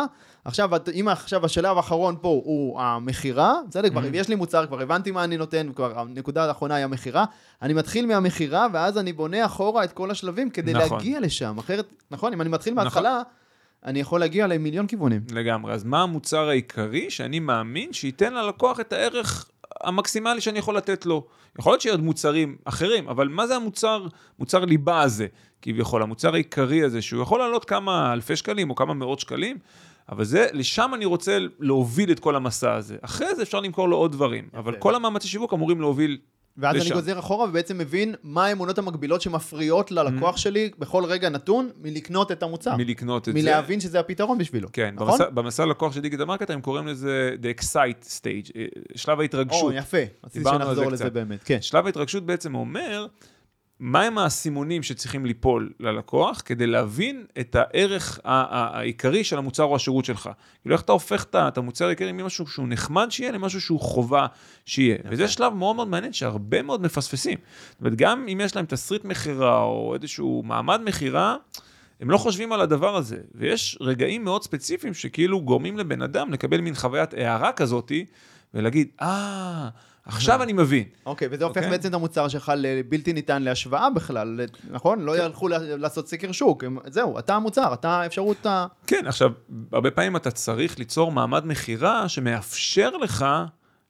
[0.44, 0.70] עכשיו,
[1.00, 4.16] אם עכשיו השלב האחרון פה הוא המכירה, בסדר, כבר Mm-hmm.
[4.16, 7.24] יש לי מוצר, כבר הבנתי מה אני נותן, כבר הנקודה האחרונה היא המכירה.
[7.62, 10.98] אני מתחיל מהמכירה, ואז אני בונה אחורה את כל השלבים כדי נכון.
[10.98, 11.58] להגיע לשם.
[11.58, 12.84] אחרת, נכון, אם אני מתחיל נכון.
[12.84, 13.22] מההתחלה,
[13.84, 15.20] אני יכול להגיע למיליון כיוונים.
[15.30, 15.72] לגמרי.
[15.72, 19.50] אז מה המוצר העיקרי שאני מאמין שייתן ללקוח את הערך
[19.84, 21.26] המקסימלי שאני יכול לתת לו?
[21.58, 24.06] יכול להיות שיהיו עוד מוצרים אחרים, אבל מה זה המוצר,
[24.38, 25.26] מוצר ליבה הזה,
[25.62, 29.58] כביכול, המוצר העיקרי הזה, שהוא יכול לעלות כמה אלפי שקלים או כמה מאות שקלים,
[30.08, 32.96] אבל זה, לשם אני רוצה להוביל את כל המסע הזה.
[33.02, 36.18] אחרי זה אפשר למכור לו עוד דברים, אבל כל המאמצי שיווק אמורים להוביל
[36.60, 36.94] ואז אני לשם.
[36.94, 39.94] גוזר אחורה ובעצם מבין מה האמונות המקבילות שמפריעות Mm-hmm.
[39.94, 42.76] ללקוח שלי בכל רגע נתון מלקנות את המוצר.
[42.76, 43.40] מלקנות את זה.
[43.40, 44.68] מלהבין שזה הפתרון בשבילו.
[44.72, 45.08] כן, נכון?
[45.08, 49.62] במסע, במסע לקוח של Digital Marketer הם קוראים לזה the excite stage, אה, שלב ההתרגשות.
[49.62, 49.98] או, יפה.
[50.24, 51.12] רציתי שנחזור זה לזה קצת.
[51.12, 51.40] באמת.
[51.44, 51.58] כן.
[51.62, 53.06] שלב ההתרגשות בעצם אומר,
[53.80, 60.30] מהם האסימונים שצריכים ליפול ללקוח כדי להבין את הערך העיקרי של המוצר או השירות שלך.
[60.62, 64.26] כאילו איך אתה הופך את המוצר העיקרי ממשהו שהוא נחמד שיהיה למשהו שהוא חובה
[64.64, 64.98] שיהיה.
[65.04, 67.38] וזה שלב מאוד מאוד מעניין שהרבה מאוד מפספסים.
[67.70, 71.36] זאת אומרת, גם אם יש להם תסריט מכירה או איזשהו מעמד מכירה,
[72.00, 73.18] הם לא חושבים על הדבר הזה.
[73.34, 78.04] ויש רגעים מאוד ספציפיים שכאילו גורמים לבן אדם לקבל מין חוויית הערה כזאתי,
[78.54, 79.68] ולהגיד, אה,
[80.04, 80.84] עכשיו אני מבין.
[81.06, 81.70] אוקיי, וזה הופך אוקיי.
[81.70, 84.40] בעצם את המוצר שלך לבלתי ניתן להשוואה בכלל,
[84.70, 85.00] נכון?
[85.00, 88.66] לא ילכו ל- לעשות סקר שוק, זהו, אתה המוצר, אתה האפשרות ה...
[88.86, 89.30] כן, עכשיו,
[89.72, 93.26] הרבה פעמים אתה צריך ליצור מעמד מכירה שמאפשר לך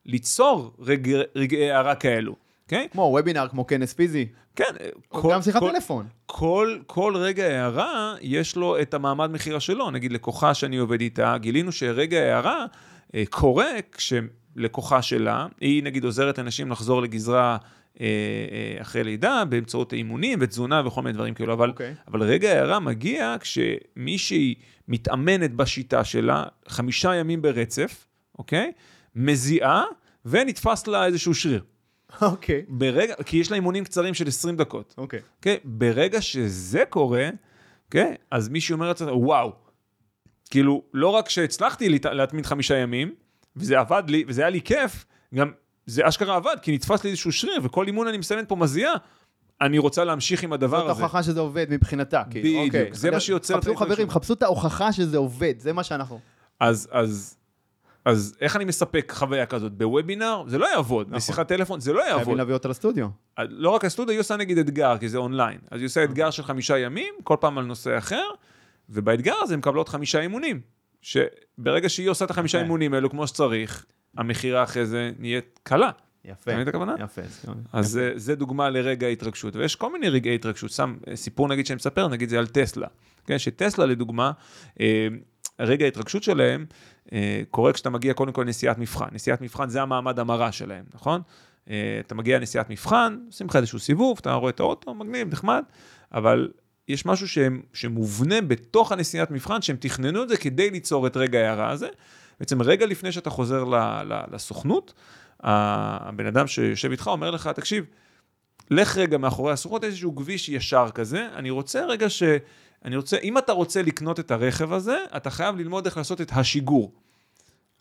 [0.06, 2.34] ליצור רגע- רגעי הערה כאלו,
[2.72, 2.88] אוקיי?
[2.92, 4.64] כמו וובינר, כמו כנס פיזי, כן,
[5.08, 6.06] כל- גם שיחת כל- טלפון.
[6.26, 9.90] כל, כל רגע הערה, יש לו את המעמד מכירה שלו.
[9.90, 12.66] נגיד לקוחה שאני עובד איתה, גילינו שרגע הערה
[13.14, 17.56] אה, קורה כשלקוחה שלה, היא נגיד עוזרת לאנשים לחזור לגזרה
[18.00, 21.94] אה, אה, אחרי לידה, באמצעות אימונים ותזונה וכל מיני דברים כאלו, אבל, אוקיי.
[22.08, 24.54] אבל רגע הערה מגיע כשמישהי
[24.88, 28.06] מתאמנת בשיטה שלה חמישה ימים ברצף,
[28.38, 28.72] אוקיי?
[29.16, 29.84] מזיעה
[30.24, 31.62] ונתפס לה איזשהו שריר.
[32.22, 32.62] אוקיי.
[32.68, 34.94] ברגע, כי יש לה אימונים קצרים של 20 דקות.
[34.98, 35.20] אוקיי.
[35.36, 35.56] אוקיי?
[35.64, 37.28] ברגע שזה קורה,
[37.86, 38.14] אוקיי?
[38.30, 39.52] אז מישהו אומר לעצמו, וואו,
[40.50, 43.14] כאילו, לא רק שהצלחתי להת- להתמיד חמישה ימים,
[43.56, 45.04] וזה עבד לי, וזה היה לי כיף,
[45.34, 45.52] גם
[45.86, 48.92] זה אשכרה עבד, כי נתפס לי איזשהו שריר, וכל אימון אני מסיימת פה מזיעה,
[49.60, 51.02] אני רוצה להמשיך עם הדבר זאת הזה.
[51.02, 52.22] ההוכחה שזה עובד מבחינתה.
[52.30, 52.88] כאילו, בדיוק, אוקיי.
[52.92, 53.76] זה מה שיוצר חפשו.
[53.76, 56.20] חברים, חפשו את ההוכחה שזה עובד, זה מה שאנחנו...
[56.60, 57.36] אז, אז,
[58.04, 59.72] אז איך אני מספק חוויה כזאת?
[59.72, 61.16] בוובינר זה לא יעבוד, נכון.
[61.16, 62.38] בשיחת טלפון זה לא חייבים יעבוד.
[62.38, 63.08] להביא אותה לסטודיו.
[63.38, 65.58] לא רק הסטודיו, היא עושה נגיד אתגר, כי זה אונליין.
[65.70, 68.28] אז היא עושה אתגר של חמישה ימים, כל פעם על נושא אחר,
[68.88, 70.60] ובאתגר הזה מקבלות חמישה אימונים.
[71.02, 72.64] שברגע שהיא עושה את החמישה יפה.
[72.64, 73.86] אימונים האלו כמו שצריך,
[74.16, 75.90] המכירה אחרי זה נהיית קלה.
[76.24, 76.42] יפה.
[76.42, 76.94] אתה מבין את הכוונה?
[77.04, 77.22] יפה.
[77.72, 81.66] אז זה, זה דוגמה לרגע התרגשות, ויש כל מיני רגעי התרגשות, שם אה, סיפור נגיד
[81.66, 82.88] שאני מספר, נגיד זה על טסלה,
[83.26, 84.32] כן, שטסלה לדוגמה,
[84.80, 85.08] אה,
[85.60, 86.74] רגע ההתרגשות שלהם אה,
[87.50, 91.22] קורה כשאתה מגיע קודם כל לנסיעת מבחן, נסיעת מבחן זה המעמד המרה שלהם, נכון?
[91.70, 95.62] אה, אתה מגיע לנסיעת מבחן, עושים לך איזשהו סיבוב, אתה רואה את האוטו, מגניב, נחמד,
[96.12, 96.50] אבל
[96.88, 101.38] יש משהו שהם, שמובנה בתוך הנסיעת מבחן, שהם תכננו את זה כדי ליצור את רגע
[101.38, 101.88] ההערה הזה.
[102.40, 104.94] בעצם רגע לפני שאתה חוזר ל, ל, לסוכנות,
[105.40, 107.84] הבן אדם שיושב איתך אומר לך, תקשיב,
[108.70, 112.22] לך רגע מאחורי הסוכנות, איזשהו כביש ישר כזה, אני רוצה רגע ש...
[112.84, 116.30] אני רוצה, אם אתה רוצה לקנות את הרכב הזה, אתה חייב ללמוד איך לעשות את
[116.34, 116.92] השיגור.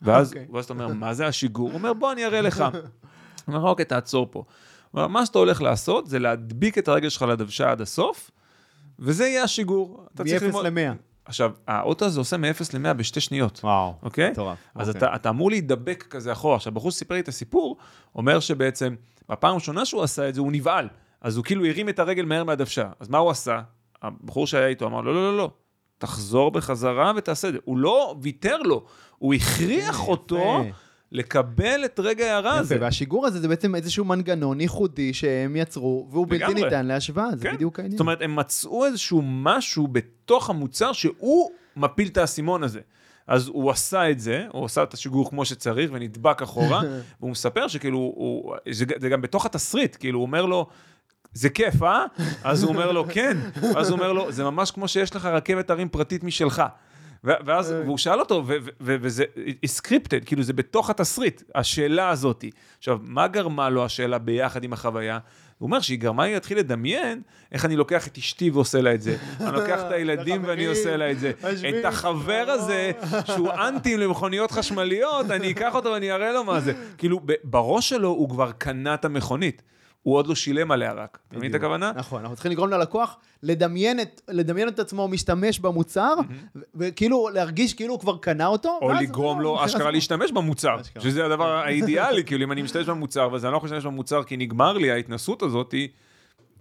[0.02, 0.46] ואז, אוקיי.
[0.52, 1.68] ואז אתה אומר, מה זה השיגור?
[1.68, 2.60] הוא אומר, בוא אני אראה לך.
[3.46, 4.44] הוא אומר, אוקיי, תעצור פה.
[4.94, 8.30] אומר, מה שאתה הולך לעשות זה להדביק את הרגל שלך לדוושה עד הסוף,
[8.98, 10.06] וזה יהיה השיגור.
[10.14, 10.94] אתה צריך מ-0 ללמוד- ל-100.
[11.24, 13.60] עכשיו, האוטו הזה עושה מ-0 ל-100 בשתי שניות.
[13.64, 13.94] וואו.
[14.02, 14.30] אוקיי?
[14.30, 14.58] מטורף.
[14.74, 14.98] אז אוקיי.
[14.98, 16.56] אתה, אתה אמור להידבק כזה אחורה.
[16.56, 17.76] עכשיו, בחור שסיפר לי את הסיפור,
[18.14, 18.94] אומר שבעצם,
[19.28, 20.88] בפעם הראשונה שהוא עשה את זה, הוא נבהל.
[21.20, 22.90] אז הוא כאילו הרים את הרגל מהר מהדוושה.
[23.00, 23.60] אז מה הוא עשה?
[24.02, 25.50] הבחור שהיה איתו אמר לו, לא, לא, לא,
[25.98, 27.58] תחזור בחזרה ותעשה את זה.
[27.64, 28.84] הוא לא ויתר לו,
[29.18, 30.64] הוא הכריח אותו.
[31.12, 32.76] לקבל את רגע ההערה הזה.
[32.80, 36.54] והשיגור הזה זה בעצם איזשהו מנגנון ייחודי שהם יצרו, והוא בלתי.
[36.54, 37.54] ניתן להשוואה, זה כן.
[37.54, 37.96] בדיוק העניין.
[37.96, 42.80] זאת אומרת, הם מצאו איזשהו משהו בתוך המוצר שהוא מפיל את האסימון הזה.
[43.26, 46.82] אז הוא עשה את זה, הוא עשה את השיגור כמו שצריך ונדבק אחורה,
[47.20, 50.66] והוא מספר שכאילו, הוא, זה, זה גם בתוך התסריט, כאילו, הוא אומר לו,
[51.32, 52.04] זה כיף, אה?
[52.44, 53.36] אז הוא אומר לו, כן.
[53.74, 56.62] ואז הוא אומר לו, זה ממש כמו שיש לך רכבת הרים פרטית משלך.
[57.24, 58.44] ואז, והוא שאל אותו,
[58.80, 59.24] וזה
[59.66, 62.50] סקריפטד, כאילו זה בתוך התסריט, השאלה הזאתי.
[62.78, 65.18] עכשיו, מה גרמה לו השאלה ביחד עם החוויה?
[65.58, 67.22] הוא אומר שהיא גרמה לי להתחיל לדמיין
[67.52, 69.16] איך אני לוקח את אשתי ועושה לה את זה.
[69.40, 71.32] אני לוקח את הילדים ואני עושה לה את זה.
[71.80, 72.92] את החבר הזה,
[73.24, 76.72] שהוא אנטי למכוניות חשמליות, אני אקח אותו ואני אראה לו מה זה.
[76.98, 79.62] כאילו, בראש שלו הוא כבר קנה את המכונית.
[80.02, 81.18] הוא עוד לא שילם עליה רק.
[81.28, 81.54] אתה מבין את.
[81.54, 81.92] הכוונה?
[81.96, 86.14] נכון, אנחנו צריכים לגרום ללקוח לדמיין את, לדמיין את עצמו משתמש במוצר,
[86.74, 88.78] וכאילו להרגיש כאילו הוא כבר קנה אותו.
[88.82, 89.90] או לגרום לו אשכרה.
[89.90, 90.76] להשתמש במוצר.
[90.98, 94.36] שזה הדבר האידיאלי, כאילו אם אני משתמש במוצר, ואז אני לא יכול להשתמש במוצר כי
[94.36, 95.74] נגמר לי ההתנסות הזאת,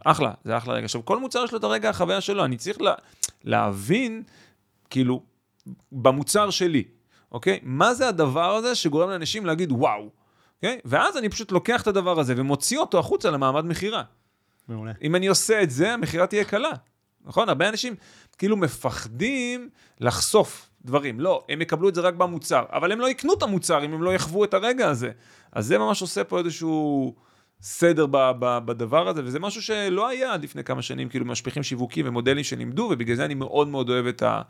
[0.06, 0.86] אחלה, זה אחלה רגע.
[0.86, 2.94] עכשיו, כל מוצר יש לו את הרגע החוויה שלו, אני צריך לה,
[3.44, 4.24] להבין,
[4.90, 5.24] כאילו,
[5.92, 6.84] במוצר שלי,
[7.32, 7.60] אוקיי?
[7.64, 10.10] מה זה הדבר הזה שגורם לאנשים להגיד וואו,
[10.64, 10.80] אוקיי?
[10.86, 14.04] ואז אני פשוט לוקח את הדבר הזה ומוציא אותו החוצה למעמד מכירה.
[14.68, 14.92] מעולה.
[15.02, 16.72] אם אני עושה את זה, המכירה תהיה קלה.
[17.26, 17.50] נכון?
[17.50, 17.96] הרבה אנשים
[18.38, 21.20] כאילו מפחדים לחשוף דברים.
[21.20, 24.04] לא, הם יקבלו את זה רק במוצר, אבל הם לא יקנו את המוצר אם הם
[24.04, 25.12] לא יחוו את הרגע הזה.
[25.52, 27.16] אז זה ממש עושה פה איזשהו
[27.62, 31.64] סדר ב- ב- בדבר הזה, וזה משהו שלא היה עד לפני כמה שנים, כאילו משפיכים
[31.64, 34.42] שיווקים ומודלים שלימדו, ובגלל זה אני מאוד מאוד אוהב את, ה,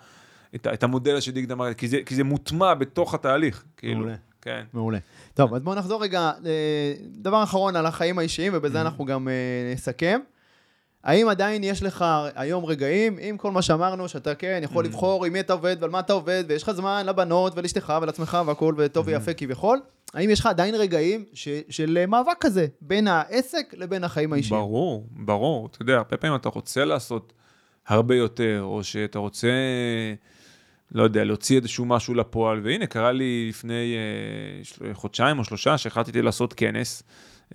[0.55, 3.63] את, ה, את המודל הזה של דיג דמר, כי זה, כי זה מוטמע בתוך התהליך.
[3.77, 4.15] כאילו, מעולה.
[4.41, 4.63] כן.
[4.73, 4.97] מעולה.
[5.33, 9.33] טוב, אז בואו נחזור רגע, אה, דבר אחרון על החיים האישיים, ובזה אנחנו גם אה,
[9.73, 10.19] נסכם.
[11.03, 15.33] האם עדיין יש לך היום רגעים, עם כל מה שאמרנו, שאתה כן יכול לבחור עם
[15.33, 19.07] מי אתה עובד ועל מה אתה עובד, ויש לך זמן לבנות ולאשתך ולעצמך והכול, וטוב
[19.07, 19.79] ויפה כביכול,
[20.13, 24.61] האם יש לך עדיין רגעים ש, של אה, מאבק כזה בין העסק לבין החיים האישיים?
[24.61, 25.65] ברור, ברור.
[25.71, 27.33] אתה יודע, הרבה פעמים אתה רוצה לעשות
[27.87, 29.47] הרבה יותר, או שאתה רוצה
[30.91, 33.95] לא יודע, להוציא איזשהו משהו לפועל, והנה, קרה לי לפני
[34.87, 37.03] אה, חודשיים או שלושה, שהחלטתי לעשות כנס.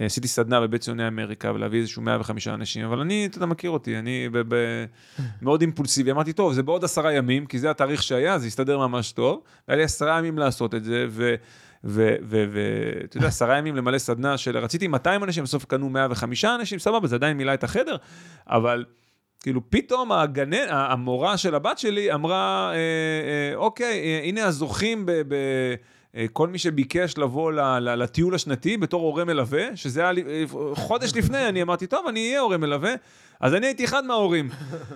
[0.00, 3.98] אה, עשיתי סדנה בבית ציוני אמריקה ולהביא איזשהו 105 אנשים, אבל אני, אתה מכיר אותי,
[3.98, 4.84] אני ב- ב-
[5.42, 6.10] מאוד אימפולסיבי.
[6.10, 9.40] אמרתי, טוב, זה בעוד עשרה ימים, כי זה התאריך שהיה, זה יסתדר ממש טוב.
[9.68, 11.06] והיה לי עשרה ימים לעשות את זה.
[11.84, 17.08] ואתה יודע, עשרה ימים למלא סדנה של, רציתי 200 אנשים, בסוף קנו 105 אנשים, סבבה,
[17.08, 17.96] זה עדיין מילא את החדר,
[18.46, 18.84] אבל
[19.44, 25.12] כאילו פתאום הגנן, המורה של הבת שלי אמרה, אה, אה, אוקיי, אה, הנה הזוכים ב...
[25.28, 25.34] ב
[26.32, 30.24] כל מי שביקש לבוא לטיול השנתי בתור הורה מלווה, שזה היה
[30.74, 32.94] חודש לפני, אני אמרתי, טוב, אני אהיה הורה מלווה,
[33.40, 34.50] אז אני הייתי אחד מההורים.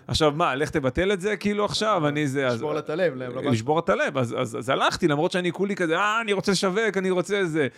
[0.07, 2.47] עכשיו, מה, לך תבטל את זה כאילו עכשיו, אני זה...
[2.47, 3.15] לשבור את הלב.
[3.17, 7.45] לשבור את הלב, אז הלכתי, למרות שאני כולי כזה, אה, אני רוצה לשווק, אני רוצה
[7.45, 7.69] זה.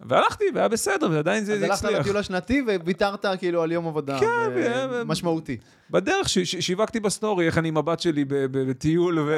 [0.00, 1.72] והלכתי, והיה בסדר, ועדיין זה הצליח.
[1.72, 5.02] אז הלכת לטיול השנתי וויתרת כאילו על יום עבודה כן, ו...
[5.06, 5.56] משמעותי.
[5.90, 9.18] בדרך שיווקתי בסטורי, איך אני עם הבת שלי בטיול.
[9.18, 9.36] ו...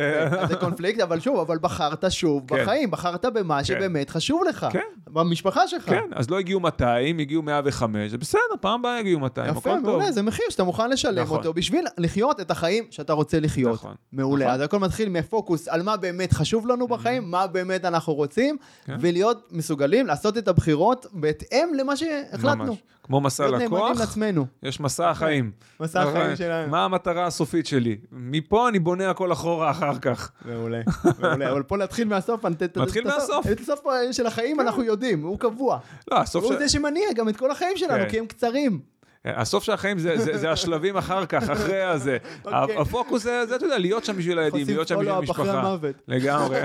[0.49, 2.63] זה קונפליקט, אבל שוב, אבל בחרת שוב כן.
[2.63, 3.65] בחיים, בחרת במה כן.
[3.65, 4.67] שבאמת חשוב לך.
[4.73, 4.81] כן.
[5.09, 5.85] במשפחה שלך.
[5.85, 9.79] כן, אז לא הגיעו 200, הגיעו 105, זה בסדר, פעם הבאה הגיעו 200, הכל טוב.
[9.79, 11.39] יפה, מעולה, זה מחיר שאתה מוכן לשלם נכון.
[11.39, 13.75] אותו בשביל לחיות את החיים שאתה רוצה לחיות.
[13.75, 13.95] נכון.
[14.13, 14.55] מעולה, נכון.
[14.55, 16.89] אז הכל מתחיל מפוקוס על מה באמת חשוב לנו.
[16.89, 18.57] בחיים, מה באמת אנחנו רוצים,
[18.89, 22.77] ולהיות מסוגלים לעשות את הבחירות בהתאם למה שהחלטנו.
[23.09, 24.17] כמו מסע לקוח,
[24.63, 25.51] יש מסע החיים.
[25.81, 26.71] מסע החיים שלנו.
[26.71, 27.97] מה המטרה הסופית שלי?
[28.13, 30.31] מפה אני בונה הכל אחורה אחר כך.
[30.45, 30.81] מעולה,
[31.19, 31.51] מעולה.
[31.51, 32.45] אבל פה להתחיל מהסוף,
[32.77, 33.47] נתחיל מהסוף.
[33.53, 33.81] את הסוף
[34.13, 35.79] של החיים אנחנו יודעים, הוא קבוע.
[36.11, 36.53] לא, הסוף של...
[36.53, 38.09] הוא זה שמניע גם את כל החיים שלנו, כן.
[38.09, 38.81] כי הם קצרים.
[39.25, 42.19] הסוף של החיים זה, זה, זה השלבים אחר כך, אחרי הזה.
[42.45, 42.49] Okay.
[42.49, 42.77] אוקיי.
[42.79, 45.77] הפוקוס זה, זה, אתה יודע, להיות שם בשביל הילדים, להיות שם בשביל המשפחה.
[46.09, 46.61] לגמרי.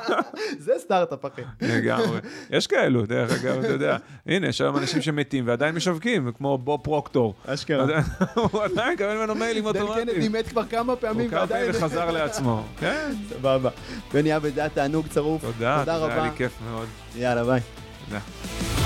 [0.58, 1.42] זה סטארט-אפ, אחי.
[1.60, 2.20] לגמרי.
[2.50, 3.96] יש כאלו, דרך אגב, אתה יודע.
[4.26, 7.34] הנה, יש היום אנשים שמתים ועדיין משווקים, כמו בוב פרוקטור.
[7.46, 8.00] אשכרה.
[8.52, 10.06] הוא עדיין מקבל ממנו מיילים אוטומטיים.
[10.06, 11.64] דן קנדי מת כבר כמה פעמים ועדיין...
[11.64, 12.62] הוא כמה פעמים וחזר לעצמו.
[12.80, 13.12] כן.
[13.28, 13.70] סבבה.
[14.14, 15.42] בני עבד, זה היה תענוג צרוף.
[15.42, 16.14] תודה, תודה רבה.
[16.14, 16.86] היה לי כיף מאוד.
[17.16, 17.60] יאללה, ביי.
[18.04, 18.85] תודה.